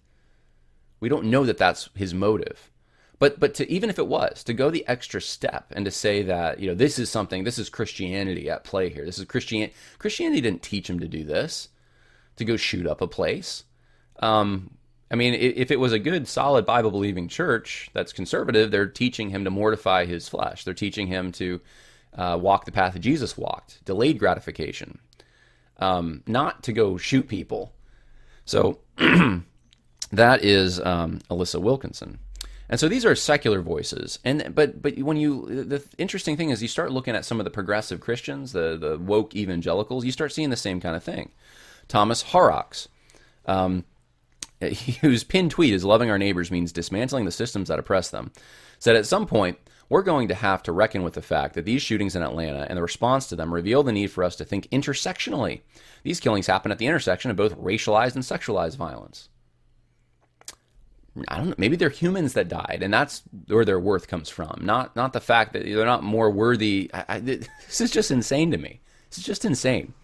We 0.99 1.09
don't 1.09 1.27
know 1.27 1.45
that 1.45 1.59
that's 1.59 1.89
his 1.95 2.13
motive. 2.13 2.71
But 3.19 3.41
but 3.41 3.55
to 3.55 3.71
even 3.71 3.89
if 3.89 3.99
it 3.99 4.07
was 4.07 4.45
to 4.45 4.53
go 4.53 4.71
the 4.71 4.87
extra 4.87 5.23
step 5.23 5.73
and 5.75 5.85
to 5.85 5.91
say 5.91 6.23
that 6.23 6.61
you 6.61 6.69
know 6.69 6.75
this 6.75 6.99
is 6.99 7.11
something 7.11 7.45
this 7.45 7.59
is 7.59 7.71
Christianity 7.71 8.51
at 8.51 8.65
play 8.65 8.91
here. 8.91 9.05
This 9.07 9.19
is 9.19 9.25
Christian 9.25 9.71
Christianity 9.99 10.41
didn't 10.41 10.63
teach 10.63 10.91
him 10.91 11.01
to 11.01 11.09
do 11.09 11.25
this 11.25 11.69
to 12.37 12.45
go 12.45 12.57
shoot 12.57 12.87
up 12.87 13.01
a 13.01 13.07
place. 13.07 13.65
Um, 14.21 14.77
I 15.11 15.15
mean, 15.15 15.35
if 15.35 15.71
it 15.71 15.79
was 15.79 15.93
a 15.93 16.01
good, 16.01 16.27
solid 16.27 16.67
Bible 16.67 16.91
believing 16.91 17.29
church 17.29 17.91
that's 17.93 18.13
conservative, 18.13 18.71
they're 18.71 18.89
teaching 18.89 19.31
him 19.31 19.45
to 19.45 19.51
mortify 19.51 20.05
his 20.05 20.29
flesh. 20.29 20.65
They're 20.65 20.75
teaching 20.75 21.07
him 21.07 21.31
to 21.33 21.61
uh, 22.15 22.39
walk 22.41 22.65
the 22.65 22.73
path 22.73 22.95
that 22.95 23.01
Jesus 23.01 23.39
walked, 23.39 23.85
delayed 23.85 24.19
gratification, 24.19 24.99
um, 25.79 26.23
not 26.27 26.65
to 26.65 26.73
go 26.73 26.97
shoot 26.97 27.29
people. 27.29 27.73
So 28.45 28.81
that 28.97 30.45
is 30.45 30.81
um, 30.81 31.21
Alissa 31.31 31.61
Wilkinson. 31.61 32.19
And 32.69 32.81
so 32.81 32.89
these 32.89 33.05
are 33.05 33.15
secular 33.15 33.61
voices, 33.61 34.19
and 34.25 34.53
but 34.55 34.83
but 34.83 34.99
when 34.99 35.17
you 35.17 35.65
the 35.65 35.85
interesting 35.99 36.37
thing 36.37 36.51
is 36.51 36.63
you 36.63 36.69
start 36.69 36.91
looking 36.91 37.15
at 37.15 37.25
some 37.25 37.39
of 37.39 37.45
the 37.45 37.51
progressive 37.51 38.01
Christians, 38.01 38.53
the 38.53 38.77
the 38.77 38.99
woke 38.99 39.37
evangelicals, 39.37 40.05
you 40.05 40.13
start 40.13 40.33
seeing 40.33 40.51
the 40.51 40.57
same 40.57 40.81
kind 40.81 40.97
of 40.97 41.05
thing. 41.05 41.31
Thomas 41.87 42.23
Horrocks, 42.23 42.89
um, 43.47 43.85
whose 45.01 45.23
pinned 45.23 45.53
tweet 45.53 45.75
is 45.75 45.85
loving 45.85 46.11
our 46.11 46.19
neighbors 46.19 46.51
means 46.51 46.73
dismantling 46.73 47.25
the 47.25 47.31
systems 47.31 47.69
that 47.69 47.79
oppress 47.79 48.11
them, 48.11 48.33
said 48.81 48.97
at 48.97 49.07
some 49.07 49.27
point, 49.27 49.59
we're 49.89 50.03
going 50.03 50.29
to 50.29 50.35
have 50.35 50.63
to 50.65 50.73
reckon 50.73 51.05
with 51.05 51.15
the 51.15 51.23
fact 51.23 51.55
that 51.55 51.65
these 51.65 51.83
shootings 51.83 52.17
in 52.17 52.23
Atlanta 52.23 52.67
and 52.69 52.77
the 52.77 52.83
response 52.83 53.29
to 53.29 53.37
them 53.37 53.55
reveal 53.55 53.83
the 53.83 53.93
need 53.93 54.11
for 54.11 54.25
us 54.25 54.35
to 54.37 54.45
think 54.45 54.69
intersectionally. 54.71 55.61
These 56.03 56.21
killings 56.21 56.49
happen 56.49 56.73
at 56.73 56.79
the 56.79 56.87
intersection 56.87 57.31
of 57.31 57.37
both 57.37 57.57
racialized 57.57 58.17
and 58.17 58.25
sexualized 58.25 58.77
violence. 58.77 59.29
I 61.29 61.37
don't 61.37 61.49
know. 61.49 61.55
Maybe 61.59 61.77
they're 61.77 61.89
humans 61.89 62.35
that 62.35 62.49
died, 62.49 62.81
and 62.83 62.93
that's 62.93 63.23
where 63.49 63.65
their 63.65 63.81
worth 63.81 64.09
comes 64.09 64.29
from. 64.29 64.61
Not 64.63 64.95
not 64.97 65.13
the 65.13 65.21
fact 65.21 65.53
that 65.53 65.65
they're 65.65 65.85
not 65.85 66.03
more 66.03 66.31
worthy. 66.31 66.91
I, 66.93 67.05
I, 67.09 67.19
this 67.21 67.81
is 67.81 67.91
just 67.91 68.11
insane 68.11 68.51
to 68.51 68.59
me. 68.59 68.81
Is 69.11 69.23
just 69.23 69.45
insane. 69.45 69.95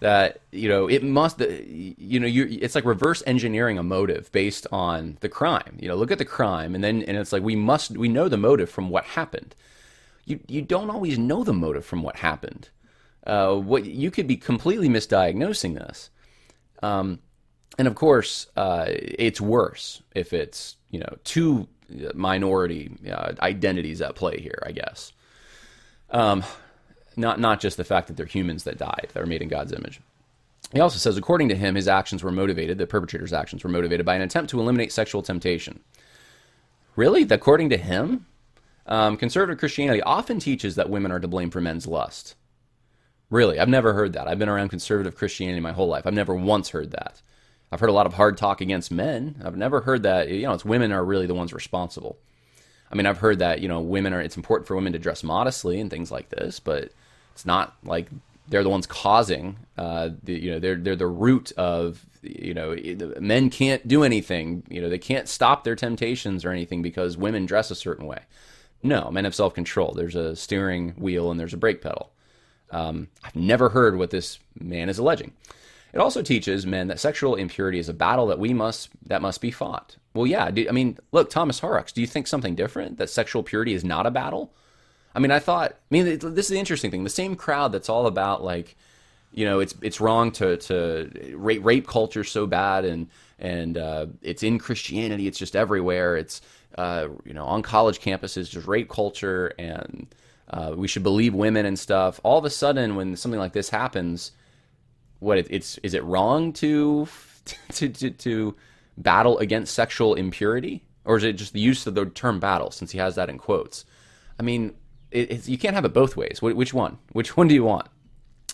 That 0.00 0.40
you 0.50 0.68
know 0.68 0.88
it 0.88 1.02
must. 1.02 1.40
You 1.40 2.20
know 2.20 2.26
you. 2.26 2.48
It's 2.60 2.74
like 2.74 2.84
reverse 2.84 3.22
engineering 3.26 3.78
a 3.78 3.82
motive 3.82 4.32
based 4.32 4.66
on 4.72 5.18
the 5.20 5.28
crime. 5.28 5.76
You 5.80 5.88
know, 5.88 5.96
look 5.96 6.10
at 6.10 6.18
the 6.18 6.24
crime, 6.24 6.74
and 6.74 6.82
then 6.82 7.02
and 7.02 7.16
it's 7.16 7.32
like 7.32 7.42
we 7.42 7.56
must. 7.56 7.96
We 7.96 8.08
know 8.08 8.28
the 8.28 8.36
motive 8.36 8.70
from 8.70 8.90
what 8.90 9.04
happened. 9.04 9.54
You 10.24 10.40
you 10.48 10.62
don't 10.62 10.90
always 10.90 11.18
know 11.18 11.44
the 11.44 11.52
motive 11.52 11.84
from 11.84 12.02
what 12.02 12.16
happened. 12.16 12.70
Uh, 13.24 13.54
what 13.54 13.84
you 13.84 14.10
could 14.10 14.26
be 14.26 14.36
completely 14.36 14.88
misdiagnosing 14.88 15.74
this. 15.74 16.10
Um, 16.82 17.20
and 17.78 17.88
of 17.88 17.94
course, 17.94 18.46
uh, 18.56 18.86
it's 18.88 19.40
worse 19.40 20.02
if 20.14 20.32
it's 20.32 20.76
you 20.90 21.00
know 21.00 21.16
two 21.24 21.68
minority 22.14 22.90
uh, 23.10 23.32
identities 23.40 24.00
at 24.00 24.14
play 24.14 24.40
here. 24.40 24.62
I 24.64 24.72
guess, 24.72 25.12
um, 26.10 26.44
not 27.16 27.40
not 27.40 27.60
just 27.60 27.76
the 27.76 27.84
fact 27.84 28.08
that 28.08 28.16
they're 28.16 28.26
humans 28.26 28.64
that 28.64 28.78
died 28.78 29.08
that 29.12 29.22
are 29.22 29.26
made 29.26 29.42
in 29.42 29.48
God's 29.48 29.72
image. 29.72 30.00
He 30.72 30.80
also 30.80 30.98
says, 30.98 31.18
according 31.18 31.50
to 31.50 31.54
him, 31.54 31.74
his 31.74 31.88
actions 31.88 32.22
were 32.22 32.30
motivated. 32.30 32.78
The 32.78 32.86
perpetrator's 32.86 33.32
actions 33.32 33.62
were 33.62 33.70
motivated 33.70 34.06
by 34.06 34.14
an 34.14 34.22
attempt 34.22 34.50
to 34.50 34.60
eliminate 34.60 34.92
sexual 34.92 35.22
temptation. 35.22 35.80
Really, 36.96 37.22
according 37.22 37.70
to 37.70 37.76
him, 37.76 38.26
um, 38.86 39.16
conservative 39.16 39.58
Christianity 39.58 40.02
often 40.02 40.38
teaches 40.38 40.76
that 40.76 40.90
women 40.90 41.12
are 41.12 41.20
to 41.20 41.28
blame 41.28 41.50
for 41.50 41.60
men's 41.60 41.86
lust. 41.86 42.36
Really, 43.30 43.58
I've 43.58 43.68
never 43.68 43.92
heard 43.94 44.12
that. 44.14 44.28
I've 44.28 44.38
been 44.38 44.48
around 44.48 44.68
conservative 44.68 45.16
Christianity 45.16 45.60
my 45.60 45.72
whole 45.72 45.88
life. 45.88 46.06
I've 46.06 46.14
never 46.14 46.34
once 46.34 46.70
heard 46.70 46.90
that. 46.92 47.22
I've 47.72 47.80
heard 47.80 47.88
a 47.88 47.94
lot 47.94 48.06
of 48.06 48.12
hard 48.12 48.36
talk 48.36 48.60
against 48.60 48.92
men. 48.92 49.40
I've 49.42 49.56
never 49.56 49.80
heard 49.80 50.02
that, 50.02 50.28
you 50.28 50.42
know, 50.42 50.52
it's 50.52 50.64
women 50.64 50.92
are 50.92 51.02
really 51.02 51.26
the 51.26 51.34
ones 51.34 51.54
responsible. 51.54 52.18
I 52.90 52.94
mean, 52.94 53.06
I've 53.06 53.18
heard 53.18 53.38
that, 53.38 53.60
you 53.60 53.68
know, 53.68 53.80
women 53.80 54.12
are, 54.12 54.20
it's 54.20 54.36
important 54.36 54.68
for 54.68 54.76
women 54.76 54.92
to 54.92 54.98
dress 54.98 55.24
modestly 55.24 55.80
and 55.80 55.90
things 55.90 56.10
like 56.10 56.28
this, 56.28 56.60
but 56.60 56.90
it's 57.32 57.46
not 57.46 57.74
like 57.82 58.08
they're 58.48 58.62
the 58.62 58.68
ones 58.68 58.86
causing, 58.86 59.56
uh, 59.78 60.10
the, 60.22 60.34
you 60.34 60.50
know, 60.50 60.58
they're, 60.58 60.76
they're 60.76 60.96
the 60.96 61.06
root 61.06 61.50
of, 61.52 62.04
you 62.20 62.52
know, 62.52 62.76
men 63.18 63.48
can't 63.48 63.88
do 63.88 64.04
anything, 64.04 64.62
you 64.68 64.82
know, 64.82 64.90
they 64.90 64.98
can't 64.98 65.26
stop 65.26 65.64
their 65.64 65.74
temptations 65.74 66.44
or 66.44 66.50
anything 66.50 66.82
because 66.82 67.16
women 67.16 67.46
dress 67.46 67.70
a 67.70 67.74
certain 67.74 68.06
way. 68.06 68.20
No, 68.82 69.10
men 69.10 69.24
have 69.24 69.34
self 69.34 69.54
control. 69.54 69.92
There's 69.92 70.16
a 70.16 70.36
steering 70.36 70.90
wheel 70.98 71.30
and 71.30 71.40
there's 71.40 71.54
a 71.54 71.58
brake 71.58 71.80
pedal. 71.80 72.12
Um, 72.70 73.08
I've 73.24 73.36
never 73.36 73.70
heard 73.70 73.96
what 73.96 74.10
this 74.10 74.38
man 74.58 74.90
is 74.90 74.98
alleging. 74.98 75.32
It 75.92 76.00
also 76.00 76.22
teaches 76.22 76.66
men 76.66 76.88
that 76.88 77.00
sexual 77.00 77.34
impurity 77.34 77.78
is 77.78 77.88
a 77.88 77.94
battle 77.94 78.26
that 78.28 78.38
we 78.38 78.54
must 78.54 78.88
that 79.06 79.20
must 79.20 79.40
be 79.40 79.50
fought. 79.50 79.96
Well, 80.14 80.26
yeah. 80.26 80.50
Do, 80.50 80.66
I 80.68 80.72
mean, 80.72 80.98
look, 81.12 81.28
Thomas 81.30 81.60
Horrocks. 81.60 81.92
Do 81.92 82.00
you 82.00 82.06
think 82.06 82.26
something 82.26 82.54
different? 82.54 82.98
That 82.98 83.10
sexual 83.10 83.42
purity 83.42 83.74
is 83.74 83.84
not 83.84 84.06
a 84.06 84.10
battle? 84.10 84.52
I 85.14 85.18
mean, 85.18 85.30
I 85.30 85.38
thought. 85.38 85.72
I 85.72 85.76
mean, 85.90 86.18
this 86.18 86.46
is 86.46 86.48
the 86.48 86.58
interesting 86.58 86.90
thing. 86.90 87.04
The 87.04 87.10
same 87.10 87.36
crowd 87.36 87.72
that's 87.72 87.90
all 87.90 88.06
about 88.06 88.42
like, 88.42 88.74
you 89.32 89.44
know, 89.44 89.60
it's 89.60 89.74
it's 89.82 90.00
wrong 90.00 90.32
to 90.32 90.56
to 90.56 91.34
rape, 91.36 91.64
rape 91.64 91.86
culture 91.86 92.24
so 92.24 92.46
bad 92.46 92.86
and 92.86 93.08
and 93.38 93.76
uh, 93.76 94.06
it's 94.22 94.42
in 94.42 94.58
Christianity. 94.58 95.26
It's 95.26 95.38
just 95.38 95.54
everywhere. 95.54 96.16
It's 96.16 96.40
uh, 96.78 97.08
you 97.24 97.34
know 97.34 97.44
on 97.44 97.60
college 97.62 98.00
campuses, 98.00 98.50
just 98.50 98.66
rape 98.66 98.88
culture 98.88 99.52
and. 99.58 100.06
Uh, 100.50 100.74
we 100.76 100.86
should 100.86 101.02
believe 101.02 101.32
women 101.32 101.64
and 101.64 101.78
stuff. 101.78 102.20
All 102.24 102.36
of 102.36 102.44
a 102.44 102.50
sudden, 102.50 102.94
when 102.94 103.16
something 103.16 103.40
like 103.40 103.54
this 103.54 103.70
happens, 103.70 104.32
what 105.22 105.38
it, 105.38 105.46
it's 105.50 105.78
is 105.78 105.94
it 105.94 106.02
wrong 106.04 106.52
to, 106.54 107.08
to 107.72 107.88
to 107.88 108.10
to 108.10 108.56
battle 108.98 109.38
against 109.38 109.74
sexual 109.74 110.14
impurity, 110.14 110.84
or 111.04 111.16
is 111.16 111.24
it 111.24 111.34
just 111.34 111.52
the 111.52 111.60
use 111.60 111.86
of 111.86 111.94
the 111.94 112.06
term 112.06 112.40
battle 112.40 112.70
since 112.70 112.90
he 112.90 112.98
has 112.98 113.14
that 113.14 113.30
in 113.30 113.38
quotes? 113.38 113.84
I 114.38 114.42
mean, 114.42 114.74
it, 115.10 115.48
you 115.48 115.58
can't 115.58 115.74
have 115.74 115.84
it 115.84 115.94
both 115.94 116.16
ways. 116.16 116.42
Which 116.42 116.74
one? 116.74 116.98
Which 117.12 117.36
one 117.36 117.48
do 117.48 117.54
you 117.54 117.64
want? 117.64 117.88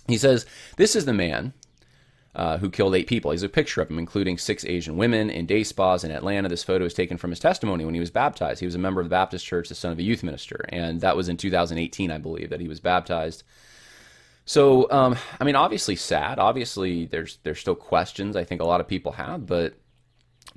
He 0.07 0.19
says 0.19 0.47
this 0.77 0.95
is 0.95 1.05
the 1.05 1.13
man 1.13 1.55
uh, 2.35 2.59
who 2.59 2.71
killed 2.71 2.95
eight 2.95 3.07
people. 3.07 3.31
He's 3.31 3.43
a 3.43 3.49
picture 3.49 3.81
of 3.81 3.91
him, 3.91 3.99
including 3.99 4.39
six 4.39 4.65
Asian 4.65 4.97
women 4.97 5.31
in 5.31 5.47
day 5.47 5.65
spas 5.65 6.05
in 6.05 6.11
Atlanta. 6.11 6.49
This 6.49 6.65
photo 6.65 6.85
is 6.85 6.95
taken 6.95 7.17
from 7.17 7.31
his 7.31 7.41
testimony 7.41 7.85
when 7.85 7.95
he 7.95 8.01
was 8.01 8.11
baptized. 8.11 8.61
He 8.61 8.67
was 8.67 8.75
a 8.75 8.79
member 8.79 9.01
of 9.01 9.07
the 9.07 9.11
Baptist 9.11 9.45
Church, 9.45 9.69
the 9.69 9.75
son 9.75 9.93
of 9.93 9.99
a 9.99 10.03
youth 10.03 10.23
minister, 10.23 10.65
and 10.69 11.01
that 11.01 11.17
was 11.17 11.29
in 11.29 11.37
2018, 11.37 12.11
I 12.11 12.19
believe, 12.19 12.51
that 12.51 12.61
he 12.61 12.69
was 12.69 12.81
baptized. 12.81 13.43
So, 14.49 14.91
um, 14.91 15.15
I 15.39 15.45
mean, 15.45 15.57
obviously 15.57 15.95
sad. 15.95 16.39
Obviously, 16.39 17.05
there's 17.05 17.39
there's 17.43 17.61
still 17.61 17.75
questions. 17.75 18.35
I 18.35 18.45
think 18.45 18.63
a 18.63 18.65
lot 18.65 18.81
of 18.81 18.89
people 18.89 19.13
have, 19.13 19.45
but 19.45 19.75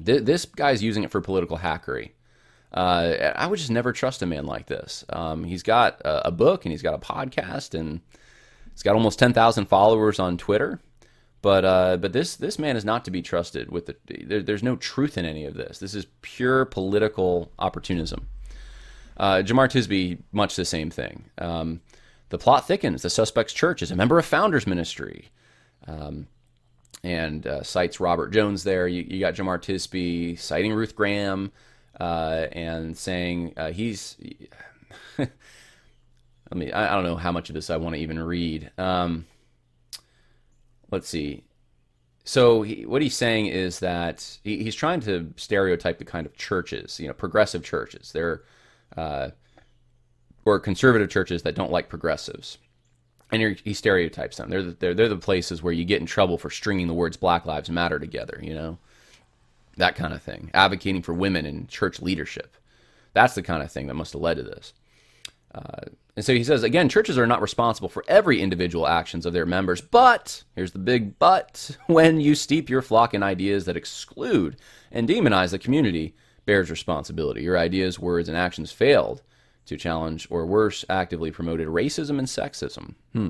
th- 0.04 0.24
this 0.24 0.46
guy's 0.46 0.82
using 0.82 1.04
it 1.04 1.12
for 1.12 1.20
political 1.20 1.58
hackery. 1.58 2.12
Uh, 2.72 3.34
I 3.36 3.48
would 3.48 3.60
just 3.60 3.70
never 3.70 3.92
trust 3.92 4.22
a 4.22 4.26
man 4.26 4.46
like 4.46 4.68
this. 4.68 5.04
Um, 5.10 5.44
he's 5.44 5.62
got 5.62 6.00
a, 6.06 6.30
a, 6.30 6.32
book 6.32 6.64
and 6.64 6.72
he's 6.72 6.82
got 6.82 6.94
a 6.94 7.00
podcast 7.00 7.78
and 7.78 8.00
he's 8.72 8.82
got 8.82 8.96
almost 8.96 9.20
ten 9.20 9.34
thousand 9.34 9.66
followers 9.66 10.20
on 10.20 10.38
Twitter. 10.38 10.80
But 11.42 11.66
uh, 11.66 11.98
but 11.98 12.14
this 12.14 12.38
this 12.38 12.58
man 12.58 12.78
is 12.78 12.86
not 12.86 13.04
to 13.04 13.12
be 13.12 13.22
trusted. 13.22 13.74
With 13.74 13.88
the, 13.88 13.98
there, 14.08 14.42
there's 14.42 14.64
no 14.64 14.78
truth 14.78 15.18
in 15.18 15.26
any 15.26 15.44
of 15.44 15.56
this. 15.56 15.80
This 15.80 15.96
is 15.96 16.08
pure 16.22 16.64
political 16.64 17.52
opportunism. 17.60 18.30
Uh, 19.18 19.42
Jemar 19.44 19.68
Tisby, 19.68 20.20
much 20.32 20.56
the 20.56 20.64
same 20.64 20.90
thing. 20.90 21.26
Um, 21.38 21.82
the 22.32 22.38
plot 22.38 22.66
thickens. 22.66 23.04
The 23.04 23.10
suspect's 23.10 23.54
church 23.54 23.84
is 23.84 23.92
a 23.92 23.96
member 23.96 24.18
of 24.18 24.26
Founders 24.26 24.66
Ministry. 24.66 25.30
Um, 25.88 26.28
and 27.04 27.46
uh, 27.46 27.64
cites 27.64 28.00
Robert 28.00 28.32
Jones 28.32 28.64
there. 28.64 28.88
You, 28.88 29.04
you, 29.08 29.20
got 29.20 29.34
Jemar 29.34 29.60
Tisby 29.60 30.40
citing 30.40 30.74
Ruth 30.74 30.96
Graham 30.96 31.52
uh, 32.00 32.48
and 32.52 32.98
saying 32.98 33.54
uh, 33.58 33.72
he's. 33.72 34.18
I 35.20 36.56
mean, 36.56 36.72
I, 36.74 36.92
I, 36.92 36.96
don't 36.96 37.04
know 37.04 37.16
how 37.16 37.32
much 37.32 37.50
of 37.50 37.56
this 37.56 37.70
I 37.70 37.78
want 37.78 37.96
to 37.96 38.02
even 38.02 38.20
read. 38.20 38.72
Um, 38.78 39.26
let's 40.92 41.08
see. 41.08 41.44
So 42.24 42.62
he, 42.62 42.86
what 42.86 43.02
he's 43.02 43.16
saying 43.16 43.48
is 43.48 43.80
that 43.80 44.38
he, 44.44 44.64
he's 44.64 44.76
trying 44.76 45.00
to 45.02 45.34
stereotype 45.38 45.98
the 45.98 46.06
kind 46.06 46.28
of 46.28 46.36
churches, 46.36 47.00
you 47.00 47.08
know, 47.08 47.14
progressive 47.14 47.64
churches. 47.64 48.12
They're 48.12 48.44
uh, 48.96 49.30
or 50.46 50.60
conservative 50.60 51.10
churches 51.10 51.44
that 51.44 51.56
don't 51.56 51.72
like 51.72 51.90
progressives. 51.90 52.58
And 53.32 53.58
he 53.64 53.74
stereotypes 53.74 54.38
them. 54.38 54.50
They're 54.50 54.64
the, 54.64 54.72
they're, 54.72 54.94
they're 54.94 55.10
the 55.10 55.16
places 55.16 55.64
where 55.64 55.74
you 55.74 55.86
get 55.86 56.02
in 56.02 56.06
trouble 56.06 56.38
for 56.38 56.50
stringing 56.50 56.88
the 56.88 56.94
words 56.94 57.16
Black 57.16 57.46
Lives 57.46 57.70
Matter 57.70 57.98
together, 57.98 58.40
you 58.42 58.54
know? 58.54 58.78
That 59.78 59.96
kind 59.96 60.14
of 60.14 60.22
thing. 60.22 60.52
Advocating 60.54 61.02
for 61.02 61.14
women 61.14 61.46
in 61.46 61.68
church 61.68 62.02
leadership. 62.02 62.58
That's 63.14 63.36
the 63.36 63.42
kind 63.42 63.64
of 63.64 63.72
thing 63.72 63.88
that 63.88 63.94
must 63.94 64.14
have 64.14 64.22
led 64.22 64.38
to 64.38 64.44
this. 64.44 64.74
Uh, 65.56 65.90
and 66.16 66.26
so 66.26 66.34
he 66.34 66.44
says, 66.44 66.64
again, 66.64 66.90
churches 66.90 67.18
are 67.18 67.28
not 67.28 67.42
responsible 67.42 67.88
for 67.88 68.04
every 68.08 68.42
individual 68.42 68.88
actions 68.88 69.26
of 69.26 69.32
their 69.32 69.46
members, 69.46 69.80
but, 69.80 70.44
here's 70.56 70.72
the 70.72 70.80
big 70.80 71.18
but, 71.18 71.78
when 71.88 72.20
you 72.20 72.36
steep 72.36 72.70
your 72.70 72.82
flock 72.82 73.14
in 73.14 73.24
ideas 73.24 73.66
that 73.66 73.78
exclude 73.78 74.58
and 74.92 75.08
demonize 75.08 75.52
the 75.52 75.60
community, 75.60 76.16
bears 76.46 76.70
responsibility. 76.70 77.44
Your 77.44 77.58
ideas, 77.58 77.98
words, 77.98 78.28
and 78.28 78.38
actions 78.38 78.74
failed 78.74 79.22
to 79.72 79.78
challenge, 79.78 80.28
or 80.30 80.46
worse, 80.46 80.86
actively 80.90 81.32
promoted 81.32 81.68
racism 81.68 82.20
and 82.20 82.28
sexism. 82.28 82.94
Hmm. 83.14 83.30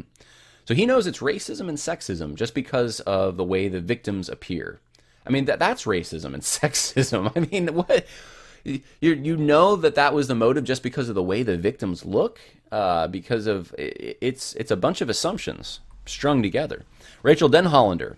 So 0.65 0.73
he 0.73 0.85
knows 0.85 1.07
it's 1.07 1.19
racism 1.19 1.69
and 1.69 1.77
sexism 1.77 2.35
just 2.35 2.53
because 2.53 2.99
of 3.01 3.37
the 3.37 3.43
way 3.43 3.67
the 3.67 3.79
victims 3.79 4.27
appear. 4.27 4.79
I 5.25 5.29
mean, 5.29 5.45
that 5.45 5.59
that's 5.59 5.85
racism 5.85 6.33
and 6.33 6.43
sexism. 6.43 7.31
I 7.35 7.39
mean, 7.51 7.73
what? 7.73 8.05
You 8.63 8.81
you 9.01 9.37
know 9.37 9.75
that 9.75 9.95
that 9.95 10.13
was 10.13 10.27
the 10.27 10.35
motive 10.35 10.65
just 10.65 10.83
because 10.83 11.09
of 11.09 11.15
the 11.15 11.23
way 11.23 11.41
the 11.41 11.57
victims 11.57 12.05
look, 12.05 12.39
uh, 12.71 13.07
because 13.07 13.47
of 13.47 13.73
it's 13.77 14.53
it's 14.55 14.71
a 14.71 14.77
bunch 14.77 15.01
of 15.01 15.09
assumptions 15.09 15.79
strung 16.05 16.43
together. 16.43 16.83
Rachael 17.23 17.49
Denhollander 17.49 18.17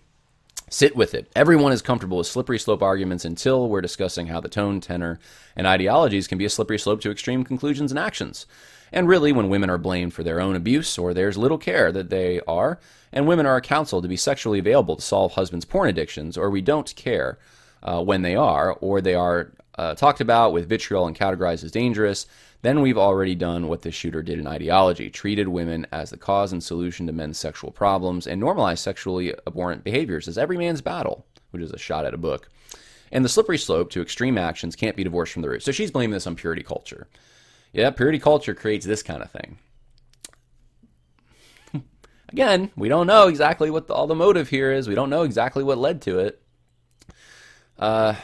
Sit 0.69 0.95
with 0.95 1.13
it. 1.13 1.31
Everyone 1.35 1.71
is 1.71 1.81
comfortable 1.81 2.17
with 2.17 2.27
slippery 2.27 2.57
slope 2.57 2.81
arguments 2.81 3.25
until 3.25 3.69
we're 3.69 3.81
discussing 3.81 4.27
how 4.27 4.39
the 4.39 4.49
tone, 4.49 4.81
tenor, 4.81 5.19
and 5.55 5.67
ideologies 5.67 6.27
can 6.27 6.37
be 6.37 6.45
a 6.45 6.49
slippery 6.49 6.79
slope 6.79 7.01
to 7.01 7.11
extreme 7.11 7.43
conclusions 7.43 7.91
and 7.91 7.99
actions. 7.99 8.45
And 8.91 9.07
really, 9.07 9.31
when 9.31 9.49
women 9.49 9.69
are 9.69 9.77
blamed 9.77 10.13
for 10.13 10.23
their 10.23 10.39
own 10.39 10.55
abuse, 10.55 10.97
or 10.97 11.13
there's 11.13 11.37
little 11.37 11.57
care 11.57 11.91
that 11.91 12.09
they 12.09 12.39
are, 12.47 12.79
and 13.11 13.27
women 13.27 13.45
are 13.45 13.61
counseled 13.61 14.03
to 14.03 14.09
be 14.09 14.17
sexually 14.17 14.59
available 14.59 14.95
to 14.95 15.01
solve 15.01 15.33
husbands' 15.33 15.65
porn 15.65 15.89
addictions, 15.89 16.37
or 16.37 16.49
we 16.49 16.61
don't 16.61 16.95
care 16.95 17.37
uh, 17.81 18.03
when 18.03 18.21
they 18.21 18.35
are, 18.35 18.73
or 18.73 19.01
they 19.01 19.15
are 19.15 19.51
uh, 19.75 19.95
talked 19.95 20.21
about 20.21 20.53
with 20.53 20.69
vitriol 20.69 21.07
and 21.07 21.17
categorized 21.17 21.63
as 21.63 21.71
dangerous, 21.71 22.25
then 22.61 22.81
we've 22.81 22.97
already 22.97 23.35
done 23.35 23.67
what 23.67 23.81
this 23.81 23.95
shooter 23.95 24.21
did 24.21 24.39
in 24.39 24.47
ideology 24.47 25.09
treated 25.09 25.47
women 25.47 25.85
as 25.91 26.09
the 26.09 26.17
cause 26.17 26.53
and 26.53 26.63
solution 26.63 27.07
to 27.07 27.13
men's 27.13 27.37
sexual 27.37 27.71
problems 27.71 28.25
and 28.25 28.39
normalized 28.39 28.83
sexually 28.83 29.33
abhorrent 29.47 29.83
behaviors 29.83 30.27
as 30.27 30.37
every 30.37 30.57
man's 30.57 30.81
battle, 30.81 31.25
which 31.51 31.61
is 31.61 31.71
a 31.71 31.77
shot 31.77 32.05
at 32.05 32.13
a 32.13 32.17
book. 32.17 32.49
And 33.11 33.23
the 33.23 33.29
slippery 33.29 33.57
slope 33.57 33.91
to 33.91 34.01
extreme 34.01 34.37
actions 34.37 34.75
can't 34.75 34.95
be 34.95 35.03
divorced 35.03 35.33
from 35.33 35.41
the 35.41 35.49
root. 35.49 35.61
So 35.61 35.71
she's 35.71 35.91
blaming 35.91 36.13
this 36.13 36.25
on 36.25 36.35
purity 36.35 36.63
culture. 36.63 37.07
Yeah, 37.73 37.89
purity 37.89 38.19
culture 38.19 38.55
creates 38.55 38.85
this 38.85 39.03
kind 39.03 39.21
of 39.21 39.31
thing. 39.31 39.57
Again, 42.29 42.71
we 42.75 42.87
don't 42.87 43.07
know 43.07 43.27
exactly 43.27 43.69
what 43.69 43.87
the, 43.87 43.93
all 43.93 44.07
the 44.07 44.15
motive 44.15 44.49
here 44.49 44.71
is. 44.71 44.87
We 44.87 44.95
don't 44.95 45.09
know 45.09 45.23
exactly 45.23 45.63
what 45.63 45.77
led 45.77 46.01
to 46.03 46.19
it. 46.19 46.41
Uh, 47.77 48.15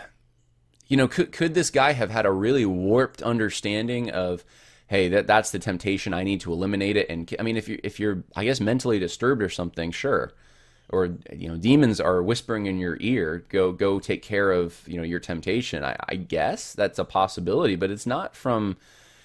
you 0.90 0.98
know, 0.98 1.08
could 1.08 1.32
could 1.32 1.54
this 1.54 1.70
guy 1.70 1.94
have 1.94 2.10
had 2.10 2.26
a 2.26 2.32
really 2.32 2.66
warped 2.66 3.22
understanding 3.22 4.10
of, 4.10 4.44
hey, 4.88 5.08
that 5.10 5.28
that's 5.28 5.52
the 5.52 5.60
temptation. 5.60 6.14
I 6.14 6.24
need 6.24 6.42
to 6.42 6.52
eliminate 6.52 6.98
it. 6.98 7.08
And 7.10 7.34
I 7.40 7.44
mean, 7.44 7.56
if 7.56 7.70
you 7.70 7.80
if 7.84 8.00
you're, 8.00 8.24
I 8.36 8.44
guess, 8.44 8.60
mentally 8.60 9.00
disturbed 9.00 9.42
or 9.42 9.50
something, 9.50 9.92
sure. 9.92 10.34
Or 10.90 11.16
you 11.32 11.48
know, 11.48 11.56
demons 11.56 12.02
are 12.02 12.24
whispering 12.24 12.66
in 12.66 12.80
your 12.80 12.98
ear, 13.00 13.46
go 13.50 13.72
go 13.72 14.00
take 14.00 14.24
care 14.24 14.52
of 14.52 14.82
you 14.88 14.98
know 14.98 15.04
your 15.04 15.20
temptation. 15.20 15.86
I, 15.86 15.96
I 16.10 16.16
guess 16.16 16.74
that's 16.74 16.98
a 16.98 17.06
possibility, 17.06 17.76
but 17.76 17.92
it's 17.92 18.08
not 18.08 18.36
from 18.36 18.76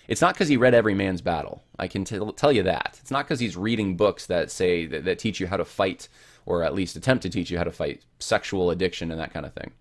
it's 0.07 0.21
not 0.21 0.35
because 0.35 0.49
he 0.49 0.59
read 0.59 0.75
every 0.75 0.93
man's 0.93 1.23
battle. 1.23 1.63
I 1.79 1.89
can 1.89 2.05
t- 2.05 2.21
tell 2.37 2.53
you 2.53 2.63
that. 2.65 2.99
It's 3.01 3.11
not 3.11 3.25
because 3.25 3.41
he's 3.41 3.57
reading 3.57 3.97
books 3.97 4.27
that 4.27 4.51
say 4.51 4.85
that, 4.85 5.07
that 5.07 5.19
teach 5.19 5.41
you 5.41 5.47
how 5.47 5.57
to 5.57 5.65
fight, 5.65 6.09
or 6.45 6.63
at 6.63 6.75
least 6.75 6.97
attempt 6.97 7.23
to 7.23 7.31
teach 7.31 7.51
you 7.51 7.57
how 7.57 7.65
to 7.65 7.73
fight 7.73 8.03
sexual 8.19 8.71
addiction 8.71 9.11
and 9.11 9.19
that 9.19 9.33
kind 9.33 9.47
of 9.47 9.55
thing. 9.55 9.73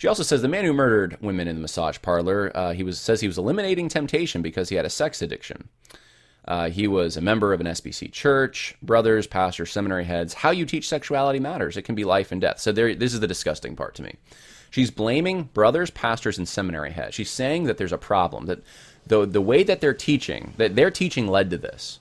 She 0.00 0.08
also 0.08 0.22
says 0.22 0.40
the 0.40 0.48
man 0.48 0.64
who 0.64 0.72
murdered 0.72 1.18
women 1.20 1.46
in 1.46 1.56
the 1.56 1.60
massage 1.60 1.98
parlor, 2.00 2.50
uh, 2.54 2.72
he 2.72 2.82
was 2.82 2.98
says 2.98 3.20
he 3.20 3.26
was 3.26 3.36
eliminating 3.36 3.90
temptation 3.90 4.40
because 4.40 4.70
he 4.70 4.76
had 4.76 4.86
a 4.86 4.90
sex 4.90 5.20
addiction. 5.20 5.68
Uh, 6.48 6.70
he 6.70 6.88
was 6.88 7.18
a 7.18 7.20
member 7.20 7.52
of 7.52 7.60
an 7.60 7.66
SBC 7.66 8.10
church, 8.10 8.74
brothers, 8.80 9.26
pastors, 9.26 9.70
seminary 9.70 10.04
heads. 10.04 10.32
How 10.32 10.52
you 10.52 10.64
teach 10.64 10.88
sexuality 10.88 11.38
matters. 11.38 11.76
It 11.76 11.82
can 11.82 11.94
be 11.94 12.04
life 12.04 12.32
and 12.32 12.40
death. 12.40 12.60
So 12.60 12.72
there, 12.72 12.94
this 12.94 13.12
is 13.12 13.20
the 13.20 13.26
disgusting 13.26 13.76
part 13.76 13.94
to 13.96 14.02
me. 14.02 14.14
She's 14.70 14.90
blaming 14.90 15.50
brothers, 15.52 15.90
pastors, 15.90 16.38
and 16.38 16.48
seminary 16.48 16.92
heads. 16.92 17.14
She's 17.14 17.30
saying 17.30 17.64
that 17.64 17.76
there's 17.76 17.92
a 17.92 17.98
problem 17.98 18.46
that 18.46 18.62
the 19.06 19.26
the 19.26 19.42
way 19.42 19.62
that 19.64 19.82
they're 19.82 19.92
teaching, 19.92 20.54
that 20.56 20.76
their 20.76 20.90
teaching 20.90 21.26
led 21.28 21.50
to 21.50 21.58
this. 21.58 22.00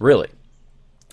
Really. 0.00 0.30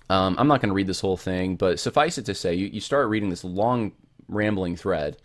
Um, 0.10 0.38
I'm 0.40 0.48
not 0.48 0.60
going 0.60 0.70
to 0.70 0.76
read 0.76 0.88
this 0.88 1.02
whole 1.02 1.18
thing, 1.18 1.56
but 1.56 1.80
suffice 1.80 2.18
it 2.18 2.26
to 2.26 2.34
say, 2.34 2.56
you, 2.56 2.66
you 2.66 2.82
start 2.82 3.10
reading 3.10 3.30
this 3.30 3.44
long, 3.44 3.92
rambling 4.28 4.76
thread. 4.76 5.18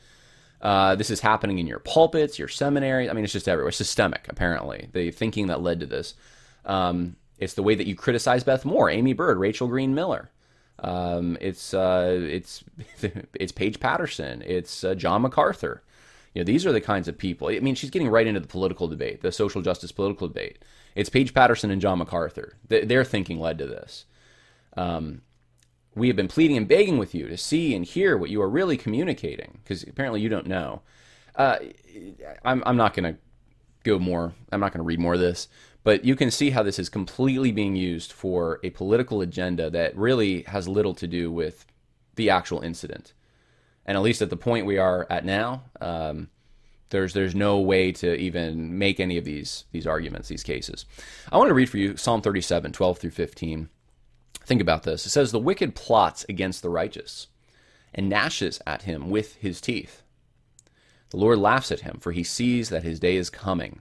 Uh, 0.63 0.95
this 0.95 1.11
is 1.11 1.21
happening 1.21 1.59
in 1.59 1.67
your 1.67 1.81
pulpits, 1.81 2.39
your 2.39 2.49
seminaries. 2.49 3.11
I 3.11 3.13
mean, 3.13 3.25
it's 3.25 3.33
just 3.33 3.49
everywhere. 3.49 3.69
It's 3.69 3.77
systemic, 3.77 4.27
apparently. 4.29 4.89
The 4.93 5.11
thinking 5.11 5.49
that 5.49 5.61
led 5.61 5.81
to 5.81 5.87
this. 5.87 6.15
Um, 6.65 7.17
it's 7.39 7.55
the 7.55 7.63
way 7.63 7.75
that 7.75 7.89
you 7.89 7.97
criticize 7.97 8.45
Beth 8.45 8.65
Moore, 8.65 8.89
Aimee 8.89 9.15
Byrd, 9.15 9.39
Rachel 9.39 9.67
Green 9.67 9.95
Miller. 9.95 10.31
Um, 10.79 11.37
it's 11.41 11.75
uh, 11.75 12.19
it's 12.23 12.63
it's 13.35 13.53
Paige 13.53 13.81
Patterson. 13.81 14.43
It's 14.47 14.85
uh, 14.85 14.95
John 14.95 15.23
MacArthur. 15.23 15.83
You 16.35 16.41
know, 16.41 16.45
these 16.45 16.65
are 16.65 16.73
the 16.73 16.81
kinds 16.81 17.09
of 17.09 17.19
people. 17.19 17.49
I 17.49 17.59
mean, 17.59 17.75
she's 17.75 17.91
getting 17.91 18.09
right 18.09 18.27
into 18.27 18.41
the 18.41 18.47
political 18.47 18.89
debate, 18.89 19.21
the 19.21 19.33
social 19.33 19.61
justice 19.61 19.93
political 19.93 20.29
debate. 20.29 20.65
It's 20.95 21.11
Paige 21.11 21.35
Patterson 21.35 21.71
and 21.71 21.81
John 21.81 21.99
MacArthur. 21.99 22.57
their 22.69 23.05
thinking 23.05 23.39
led 23.39 23.59
to 23.59 23.67
this. 23.67 24.07
Um, 24.77 25.23
we 25.95 26.07
have 26.09 26.17
been 26.17 26.29
pleading 26.29 26.57
and 26.57 26.67
begging 26.69 26.99
with 26.99 27.15
you 27.15 27.29
to 27.29 27.37
see 27.37 27.75
and 27.75 27.85
hear 27.85 28.17
what 28.17 28.31
you 28.31 28.41
are 28.43 28.49
really 28.49 28.77
communicating, 28.77 29.59
because 29.63 29.83
apparently 29.83 30.21
you 30.21 30.29
don't 30.29 30.47
know. 30.47 30.83
Uh, 31.37 31.59
I'm, 32.45 32.63
I'm 32.67 32.77
not 32.77 32.95
going 32.95 33.15
to 33.15 33.21
go 33.85 33.99
more. 33.99 34.35
I'm 34.51 34.61
not 34.61 34.73
going 34.73 34.81
to 34.81 34.85
read 34.85 35.01
more 35.01 35.15
of 35.15 35.21
this, 35.21 35.49
but 35.85 36.05
you 36.05 36.17
can 36.17 36.31
see 36.31 36.51
how 36.51 36.63
this 36.63 36.79
is 36.79 36.89
completely 36.89 37.53
being 37.53 37.77
used 37.77 38.13
for 38.13 38.61
a 38.63 38.71
political 38.71 39.21
agenda 39.21 39.71
that 39.71 39.97
really 39.97 40.43
has 40.43 40.69
little 40.69 40.95
to 40.95 41.07
do 41.07 41.31
with 41.31 41.67
the 42.15 42.31
actual 42.31 42.61
incident 42.61 43.13
and 43.87 43.97
at 43.97 44.03
least 44.03 44.23
at 44.23 44.31
the 44.31 44.37
point 44.37 44.67
we 44.67 44.79
are 44.79 45.07
at 45.11 45.25
now, 45.25 45.63
um, 45.81 46.29
there's 46.91 47.15
there's 47.15 47.35
no 47.35 47.59
way 47.59 47.91
to 47.93 48.15
even 48.15 48.79
make 48.79 49.01
any 49.01 49.17
of 49.17 49.25
these 49.25 49.65
these 49.73 49.87
arguments, 49.87 50.29
these 50.29 50.43
cases. 50.43 50.85
I 51.31 51.39
want 51.39 51.49
to 51.49 51.55
read 51.55 51.71
for 51.71 51.79
you 51.79 51.97
Psalm 51.97 52.21
37, 52.21 52.73
12 52.73 52.99
through 52.99 53.11
15. 53.11 53.69
Think 54.45 54.61
about 54.61 54.83
this. 54.83 55.07
It 55.07 55.11
says, 55.11 55.31
The 55.31 55.39
wicked 55.39 55.75
plots 55.75 56.25
against 56.29 56.63
the 56.63 56.71
righteous 56.71 57.29
and 57.95 58.09
gnashes 58.09 58.61
at 58.67 58.83
him 58.83 59.11
with 59.11 59.37
his 59.37 59.61
teeth. 59.61 60.03
The 61.11 61.19
Lord 61.19 61.39
laughs 61.39 61.71
at 61.71 61.81
him, 61.81 61.99
for 62.01 62.13
he 62.13 62.25
sees 62.25 62.71
that 62.71 62.85
his 62.85 62.99
day 62.99 63.17
is 63.17 63.31
coming. 63.31 63.81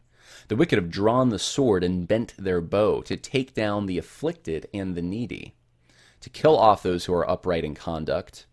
The 0.50 0.56
wicked 0.56 0.78
have 0.78 0.90
drawn 0.90 1.30
the 1.30 1.40
sword 1.40 1.84
and 1.84 2.08
bent 2.08 2.34
their 2.38 2.62
bow 2.62 3.02
to 3.04 3.16
take 3.16 3.54
down 3.54 3.86
the 3.86 3.98
afflicted 3.98 4.68
and 4.74 4.96
the 4.96 5.02
needy, 5.02 5.56
to 6.20 6.30
kill 6.30 6.58
off 6.58 6.84
those 6.84 7.06
who 7.06 7.14
are 7.14 7.30
upright 7.30 7.64
in 7.64 7.74
conduct 7.74 8.46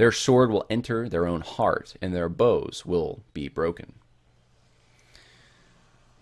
their 0.00 0.12
sword 0.12 0.50
will 0.50 0.64
enter 0.70 1.10
their 1.10 1.26
own 1.26 1.42
heart, 1.42 1.94
and 2.00 2.14
their 2.14 2.30
bows 2.30 2.86
will 2.86 3.22
be 3.34 3.48
broken. 3.48 3.92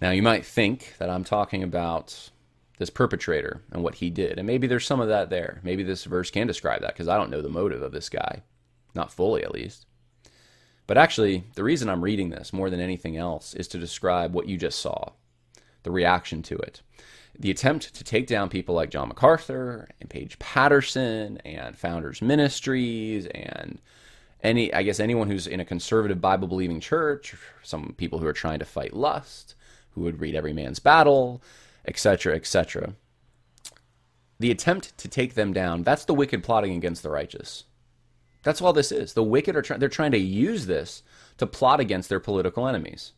Now, 0.00 0.10
you 0.10 0.20
might 0.20 0.44
think 0.44 0.94
that 0.98 1.08
I'm 1.08 1.22
talking 1.22 1.62
about 1.62 2.30
this 2.78 2.90
perpetrator 2.90 3.62
and 3.72 3.82
what 3.82 3.96
he 3.96 4.10
did. 4.10 4.38
And 4.38 4.46
maybe 4.46 4.66
there's 4.66 4.86
some 4.86 5.00
of 5.00 5.08
that 5.08 5.30
there. 5.30 5.60
Maybe 5.62 5.82
this 5.82 6.04
verse 6.04 6.30
can 6.30 6.46
describe 6.46 6.80
that 6.82 6.94
because 6.94 7.08
I 7.08 7.16
don't 7.16 7.30
know 7.30 7.42
the 7.42 7.48
motive 7.48 7.82
of 7.82 7.92
this 7.92 8.08
guy. 8.08 8.42
Not 8.94 9.12
fully, 9.12 9.42
at 9.42 9.52
least. 9.52 9.86
But 10.86 10.96
actually, 10.96 11.44
the 11.54 11.64
reason 11.64 11.88
I'm 11.88 12.04
reading 12.04 12.30
this 12.30 12.52
more 12.52 12.70
than 12.70 12.80
anything 12.80 13.16
else 13.16 13.54
is 13.54 13.68
to 13.68 13.78
describe 13.78 14.32
what 14.32 14.48
you 14.48 14.56
just 14.56 14.78
saw, 14.78 15.10
the 15.82 15.90
reaction 15.90 16.42
to 16.44 16.56
it 16.56 16.82
the 17.38 17.50
attempt 17.50 17.94
to 17.94 18.04
take 18.04 18.26
down 18.26 18.48
people 18.48 18.74
like 18.74 18.90
John 18.90 19.08
MacArthur 19.08 19.88
and 20.00 20.10
Paige 20.10 20.38
Patterson 20.38 21.38
and 21.44 21.76
Founders 21.78 22.20
Ministries 22.20 23.26
and 23.26 23.78
any 24.42 24.72
I 24.72 24.82
guess 24.82 25.00
anyone 25.00 25.28
who's 25.28 25.46
in 25.46 25.60
a 25.60 25.64
conservative 25.64 26.20
Bible 26.20 26.48
believing 26.48 26.80
church, 26.80 27.34
some 27.62 27.94
people 27.96 28.18
who 28.18 28.26
are 28.26 28.32
trying 28.32 28.58
to 28.58 28.64
fight 28.64 28.94
lust, 28.94 29.54
who 29.92 30.02
would 30.02 30.20
read 30.20 30.34
every 30.34 30.52
man's 30.52 30.78
battle, 30.78 31.42
etc., 31.88 32.36
etc. 32.36 32.94
The 34.38 34.52
attempt 34.52 34.96
to 34.98 35.08
take 35.08 35.34
them 35.34 35.52
down, 35.52 35.82
that's 35.82 36.04
the 36.04 36.14
wicked 36.14 36.44
plotting 36.44 36.74
against 36.76 37.02
the 37.02 37.10
righteous. 37.10 37.64
That's 38.44 38.62
all 38.62 38.72
this 38.72 38.92
is. 38.92 39.14
The 39.14 39.24
wicked 39.24 39.56
are 39.56 39.62
trying 39.62 39.80
they're 39.80 39.88
trying 39.88 40.12
to 40.12 40.18
use 40.18 40.66
this 40.66 41.02
to 41.38 41.46
plot 41.46 41.80
against 41.80 42.08
their 42.08 42.20
political 42.20 42.68
enemies 42.68 43.12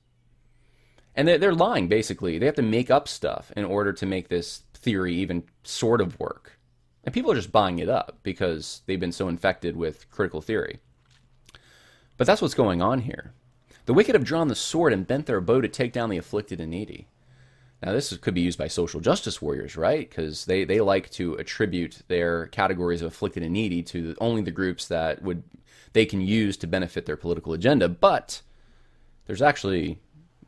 and 1.15 1.27
they're, 1.27 1.39
they're 1.39 1.55
lying 1.55 1.89
basically. 1.89 2.39
They 2.39 2.47
have 2.47 2.55
to 2.57 2.63
make 2.63 2.91
up 2.91 3.09
stuff 3.09 3.53
in 3.57 3.65
order 3.65 3.93
to 3.93 4.07
make 4.07 4.29
this 4.29 4.63
theory 4.75 5.15
even 5.15 5.45
sort 5.63 6.01
of 6.01 6.19
work. 6.19 6.59
And 7.05 7.15
people 7.15 7.33
are 7.33 7.37
just 7.37 7.53
buying 7.53 7.79
it 7.79 7.89
up 7.89 8.19
because 8.23 8.83
they've 8.87 9.01
been 9.01 9.13
so 9.13 9.29
infected 9.29 9.77
with 9.77 10.11
critical 10.11 10.41
theory. 10.41 10.79
But 12.17 12.27
that's 12.27 12.43
what's 12.43 12.55
going 12.55 12.83
on 12.83 13.01
here. 13.01 13.33
The 13.87 13.95
wicked 13.95 14.15
have 14.15 14.25
drawn 14.25 14.49
the 14.49 14.55
sword 14.55 14.93
and 14.93 15.07
bent 15.07 15.27
their 15.27 15.41
bow 15.41 15.61
to 15.61 15.69
take 15.69 15.93
down 15.93 16.11
the 16.11 16.19
afflicted 16.19 16.61
and 16.61 16.71
needy. 16.71 17.09
Now, 17.83 17.93
this 17.93 18.15
could 18.19 18.35
be 18.35 18.43
used 18.43 18.59
by 18.59 18.69
social 18.69 19.01
justice 19.01 19.41
warriors, 19.41 19.77
right? 19.77 20.09
Because 20.09 20.45
they, 20.45 20.65
they 20.65 20.81
like 20.81 21.09
to 21.13 21.35
attribute 21.35 22.03
their 22.09 22.47
categories 22.49 23.01
of 23.01 23.09
afflicted 23.09 23.43
and 23.43 23.55
needy 23.55 23.83
to 23.85 24.15
only 24.21 24.43
the 24.43 24.51
groups 24.51 24.89
that 24.89 25.23
would 25.23 25.43
they 25.93 26.07
can 26.07 26.21
use 26.21 26.57
to 26.59 26.67
benefit 26.67 27.07
their 27.07 27.17
political 27.17 27.53
agenda. 27.53 27.89
But 27.89 28.43
there's 29.27 29.43
actually, 29.43 29.99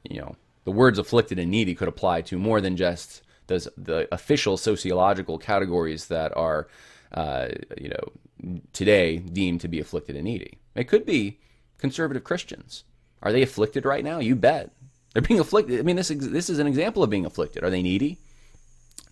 you 0.09 0.21
know, 0.21 0.37
the 0.65 0.71
words 0.71 0.99
afflicted 0.99 1.39
and 1.39 1.51
needy 1.51 1.75
could 1.75 1.89
apply 1.89 2.21
to 2.23 2.39
more 2.39 2.61
than 2.61 2.77
just 2.77 3.23
the, 3.49 3.73
the 3.77 4.09
official 4.13 4.57
sociological 4.57 5.39
categories 5.39 6.07
that 6.09 6.37
are, 6.37 6.69
uh, 7.13 7.49
you 7.79 7.89
know, 7.89 8.61
today 8.73 9.19
deemed 9.19 9.61
to 9.63 9.69
be 9.69 9.81
afflicted 9.81 10.17
and 10.17 10.25
needy. 10.25 10.59
It 10.75 10.85
could 10.85 11.05
be 11.05 11.41
conservative 11.79 12.25
Christians. 12.25 12.85
Are 13.23 13.33
they 13.33 13.43
afflicted 13.43 13.85
right 13.85 14.05
now? 14.05 14.19
You 14.19 14.37
bet. 14.37 14.71
They're 15.13 15.23
being 15.23 15.41
afflicted. 15.41 15.79
I 15.79 15.83
mean, 15.83 15.97
this 15.97 16.09
this 16.09 16.49
is 16.49 16.59
an 16.59 16.67
example 16.67 17.03
of 17.03 17.11
being 17.11 17.27
afflicted. 17.27 17.65
Are 17.65 17.71
they 17.71 17.83
needy? 17.83 18.19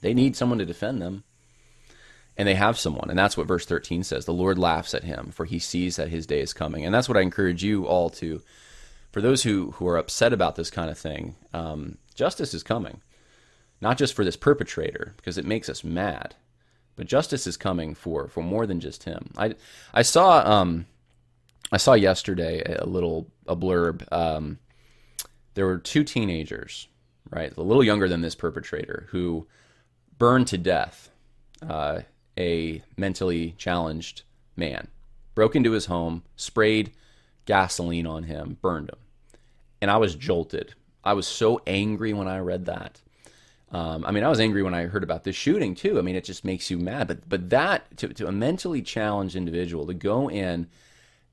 They 0.00 0.14
need 0.14 0.36
someone 0.36 0.58
to 0.58 0.66
defend 0.66 1.02
them. 1.02 1.24
And 2.36 2.48
they 2.48 2.54
have 2.54 2.78
someone. 2.78 3.10
And 3.10 3.18
that's 3.18 3.36
what 3.36 3.46
verse 3.46 3.66
13 3.66 4.02
says. 4.02 4.24
The 4.24 4.32
Lord 4.32 4.58
laughs 4.58 4.94
at 4.94 5.04
him, 5.04 5.30
for 5.30 5.44
he 5.44 5.58
sees 5.58 5.96
that 5.96 6.08
his 6.08 6.26
day 6.26 6.40
is 6.40 6.54
coming. 6.54 6.86
And 6.86 6.94
that's 6.94 7.08
what 7.08 7.18
I 7.18 7.22
encourage 7.22 7.62
you 7.62 7.86
all 7.86 8.08
to 8.10 8.40
for 9.12 9.20
those 9.20 9.42
who, 9.42 9.72
who 9.72 9.88
are 9.88 9.96
upset 9.96 10.32
about 10.32 10.56
this 10.56 10.70
kind 10.70 10.90
of 10.90 10.98
thing, 10.98 11.34
um, 11.52 11.98
justice 12.14 12.54
is 12.54 12.62
coming. 12.62 13.00
Not 13.80 13.98
just 13.98 14.14
for 14.14 14.24
this 14.24 14.36
perpetrator, 14.36 15.14
because 15.16 15.38
it 15.38 15.46
makes 15.46 15.68
us 15.68 15.82
mad, 15.82 16.34
but 16.96 17.06
justice 17.06 17.46
is 17.46 17.56
coming 17.56 17.94
for, 17.94 18.28
for 18.28 18.42
more 18.42 18.66
than 18.66 18.78
just 18.78 19.04
him. 19.04 19.30
I, 19.36 19.54
I 19.92 20.02
saw 20.02 20.42
um, 20.44 20.86
I 21.72 21.78
saw 21.78 21.94
yesterday 21.94 22.62
a 22.62 22.84
little 22.84 23.28
a 23.46 23.56
blurb. 23.56 24.06
Um, 24.12 24.58
there 25.60 25.66
were 25.66 25.76
two 25.76 26.04
teenagers, 26.04 26.88
right, 27.28 27.54
a 27.54 27.62
little 27.62 27.84
younger 27.84 28.08
than 28.08 28.22
this 28.22 28.34
perpetrator, 28.34 29.08
who 29.10 29.46
burned 30.16 30.46
to 30.46 30.56
death 30.56 31.10
uh, 31.60 32.00
a 32.38 32.82
mentally 32.96 33.54
challenged 33.58 34.22
man. 34.56 34.88
Broke 35.34 35.54
into 35.54 35.72
his 35.72 35.84
home, 35.84 36.22
sprayed 36.34 36.92
gasoline 37.44 38.06
on 38.06 38.22
him, 38.22 38.56
burned 38.62 38.88
him. 38.88 39.00
And 39.82 39.90
I 39.90 39.98
was 39.98 40.14
jolted. 40.14 40.72
I 41.04 41.12
was 41.12 41.26
so 41.26 41.60
angry 41.66 42.14
when 42.14 42.26
I 42.26 42.38
read 42.38 42.64
that. 42.64 43.02
Um, 43.70 44.06
I 44.06 44.12
mean, 44.12 44.24
I 44.24 44.30
was 44.30 44.40
angry 44.40 44.62
when 44.62 44.72
I 44.72 44.84
heard 44.84 45.04
about 45.04 45.24
this 45.24 45.36
shooting 45.36 45.74
too. 45.74 45.98
I 45.98 46.00
mean, 46.00 46.16
it 46.16 46.24
just 46.24 46.42
makes 46.42 46.70
you 46.70 46.78
mad. 46.78 47.06
But 47.06 47.28
but 47.28 47.50
that 47.50 47.98
to, 47.98 48.08
to 48.08 48.26
a 48.26 48.32
mentally 48.32 48.80
challenged 48.80 49.36
individual 49.36 49.86
to 49.88 49.92
go 49.92 50.30
in 50.30 50.68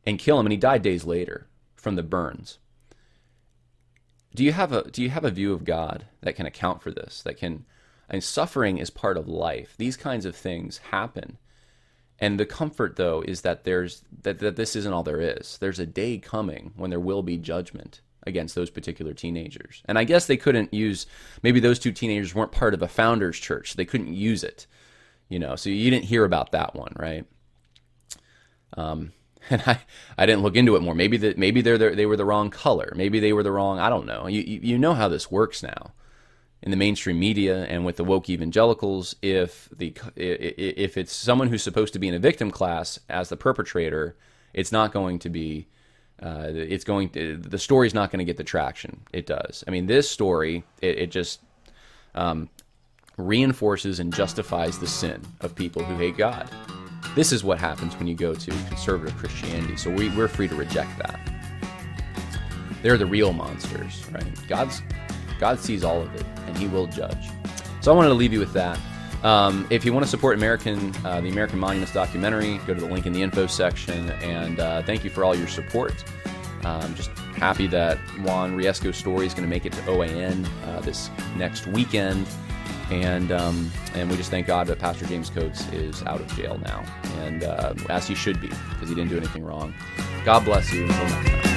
and 0.05 0.19
kill 0.19 0.37
him, 0.37 0.47
and 0.47 0.51
he 0.51 0.57
died 0.57 0.81
days 0.81 1.05
later 1.05 1.47
from 1.77 1.95
the 1.95 2.03
burns. 2.03 2.59
Do 4.37 4.43
you 4.43 4.51
have 4.51 4.71
a 4.71 4.83
do 4.91 5.01
you 5.01 5.09
have 5.09 5.25
a 5.25 5.31
view 5.31 5.51
of 5.51 5.65
God 5.65 6.05
that 6.21 6.35
can 6.35 6.45
account 6.45 6.83
for 6.83 6.91
this? 6.91 7.23
That 7.23 7.37
can 7.37 7.65
mean, 8.11 8.21
suffering 8.21 8.77
is 8.77 8.91
part 8.91 9.17
of 9.17 9.27
life. 9.27 9.73
These 9.79 9.97
kinds 9.97 10.27
of 10.27 10.35
things 10.35 10.77
happen. 10.91 11.39
And 12.19 12.39
the 12.39 12.45
comfort 12.45 12.97
though 12.97 13.21
is 13.21 13.41
that 13.41 13.63
there's 13.63 14.03
that, 14.21 14.37
that 14.37 14.55
this 14.55 14.75
isn't 14.75 14.93
all 14.93 15.01
there 15.01 15.19
is. 15.19 15.57
There's 15.57 15.79
a 15.79 15.87
day 15.87 16.19
coming 16.19 16.71
when 16.75 16.91
there 16.91 16.99
will 16.99 17.23
be 17.23 17.37
judgment 17.37 18.01
against 18.27 18.53
those 18.53 18.69
particular 18.69 19.15
teenagers. 19.15 19.81
And 19.85 19.97
I 19.97 20.03
guess 20.03 20.27
they 20.27 20.37
couldn't 20.37 20.71
use 20.71 21.07
maybe 21.41 21.59
those 21.59 21.79
two 21.79 21.91
teenagers 21.91 22.35
weren't 22.35 22.51
part 22.51 22.75
of 22.75 22.83
a 22.83 22.87
founders 22.87 23.39
church. 23.39 23.73
They 23.73 23.85
couldn't 23.85 24.13
use 24.13 24.43
it. 24.43 24.67
You 25.29 25.39
know, 25.39 25.55
so 25.55 25.71
you 25.71 25.89
didn't 25.89 26.05
hear 26.05 26.25
about 26.25 26.51
that 26.51 26.75
one, 26.75 26.93
right? 26.95 27.25
Um, 28.77 29.13
and 29.49 29.63
I, 29.65 29.79
I 30.17 30.25
didn't 30.25 30.41
look 30.41 30.55
into 30.55 30.75
it 30.75 30.81
more. 30.81 30.95
Maybe 30.95 31.17
that 31.17 31.37
maybe 31.37 31.61
they're, 31.61 31.77
they're 31.77 31.95
they 31.95 32.05
were 32.05 32.17
the 32.17 32.25
wrong 32.25 32.49
color. 32.49 32.93
Maybe 32.95 33.19
they 33.19 33.33
were 33.33 33.43
the 33.43 33.51
wrong. 33.51 33.79
I 33.79 33.89
don't 33.89 34.05
know. 34.05 34.27
You 34.27 34.41
you 34.41 34.77
know 34.77 34.93
how 34.93 35.07
this 35.07 35.31
works 35.31 35.63
now 35.63 35.93
in 36.61 36.71
the 36.71 36.77
mainstream 36.77 37.19
media 37.19 37.65
and 37.65 37.85
with 37.85 37.97
the 37.97 38.03
woke 38.03 38.29
evangelicals. 38.29 39.15
If 39.21 39.69
the 39.75 39.95
if 40.15 40.97
it's 40.97 41.13
someone 41.15 41.47
who's 41.47 41.63
supposed 41.63 41.93
to 41.93 41.99
be 41.99 42.07
in 42.07 42.13
a 42.13 42.19
victim 42.19 42.51
class 42.51 42.99
as 43.09 43.29
the 43.29 43.37
perpetrator, 43.37 44.15
it's 44.53 44.71
not 44.71 44.91
going 44.91 45.19
to 45.19 45.29
be. 45.29 45.67
Uh, 46.19 46.47
it's 46.51 46.83
going 46.83 47.09
to 47.09 47.37
the 47.37 47.59
story's 47.59 47.93
not 47.93 48.09
going 48.09 48.17
to 48.17 48.25
get 48.25 48.37
the 48.37 48.43
traction 48.43 49.01
it 49.13 49.27
does. 49.27 49.63
I 49.67 49.71
mean, 49.71 49.85
this 49.85 50.09
story 50.09 50.63
it, 50.81 50.97
it 50.97 51.11
just 51.11 51.41
um, 52.15 52.49
reinforces 53.17 53.99
and 53.99 54.11
justifies 54.11 54.79
the 54.79 54.87
sin 54.87 55.21
of 55.41 55.53
people 55.53 55.83
who 55.83 55.95
hate 55.95 56.17
God. 56.17 56.49
This 57.17 57.31
is 57.31 57.43
what 57.43 57.57
happens 57.57 57.97
when 57.97 58.05
you 58.05 58.13
go 58.13 58.35
to 58.35 58.51
conservative 58.67 59.17
Christianity. 59.17 59.75
So 59.75 59.89
we, 59.89 60.09
we're 60.09 60.27
free 60.27 60.47
to 60.47 60.53
reject 60.53 60.95
that. 60.99 61.19
They're 62.83 62.95
the 62.95 63.07
real 63.07 63.33
monsters, 63.33 64.05
right? 64.11 64.47
God's 64.47 64.83
God 65.39 65.59
sees 65.59 65.83
all 65.83 65.99
of 65.99 66.13
it, 66.13 66.23
and 66.45 66.55
He 66.55 66.67
will 66.67 66.85
judge. 66.85 67.31
So 67.81 67.91
I 67.91 67.95
wanted 67.95 68.09
to 68.09 68.13
leave 68.13 68.33
you 68.33 68.39
with 68.39 68.53
that. 68.53 68.79
Um, 69.23 69.65
if 69.71 69.83
you 69.83 69.93
want 69.93 70.05
to 70.05 70.09
support 70.11 70.37
American, 70.37 70.93
uh, 71.03 71.19
the 71.19 71.29
American 71.29 71.57
Monuments 71.57 71.91
documentary, 71.91 72.59
go 72.67 72.75
to 72.75 72.81
the 72.81 72.85
link 72.85 73.07
in 73.07 73.13
the 73.13 73.23
info 73.23 73.47
section. 73.47 74.11
And 74.21 74.59
uh, 74.59 74.83
thank 74.83 75.03
you 75.03 75.09
for 75.09 75.23
all 75.23 75.35
your 75.35 75.47
support. 75.47 76.03
I'm 76.63 76.93
just 76.93 77.09
happy 77.35 77.65
that 77.65 77.97
Juan 78.21 78.55
Riesco's 78.55 78.95
story 78.95 79.25
is 79.25 79.33
going 79.33 79.43
to 79.43 79.49
make 79.49 79.65
it 79.65 79.73
to 79.73 79.81
OAN 79.81 80.47
uh, 80.67 80.81
this 80.81 81.09
next 81.35 81.65
weekend 81.65 82.27
and 82.89 83.31
um, 83.31 83.71
and 83.93 84.09
we 84.09 84.17
just 84.17 84.31
thank 84.31 84.47
God 84.47 84.67
that 84.67 84.79
Pastor 84.79 85.05
James 85.05 85.29
Coates 85.29 85.67
is 85.69 86.03
out 86.03 86.19
of 86.19 86.27
jail 86.35 86.59
now, 86.59 86.83
and 87.19 87.43
uh, 87.43 87.73
as 87.89 88.07
he 88.07 88.15
should 88.15 88.39
be 88.41 88.47
because 88.47 88.89
he 88.89 88.95
didn't 88.95 89.09
do 89.09 89.17
anything 89.17 89.43
wrong. 89.43 89.73
God 90.25 90.45
bless 90.45 90.71
you. 90.73 90.85
Until 90.85 91.03
next 91.05 91.43
time. 91.43 91.56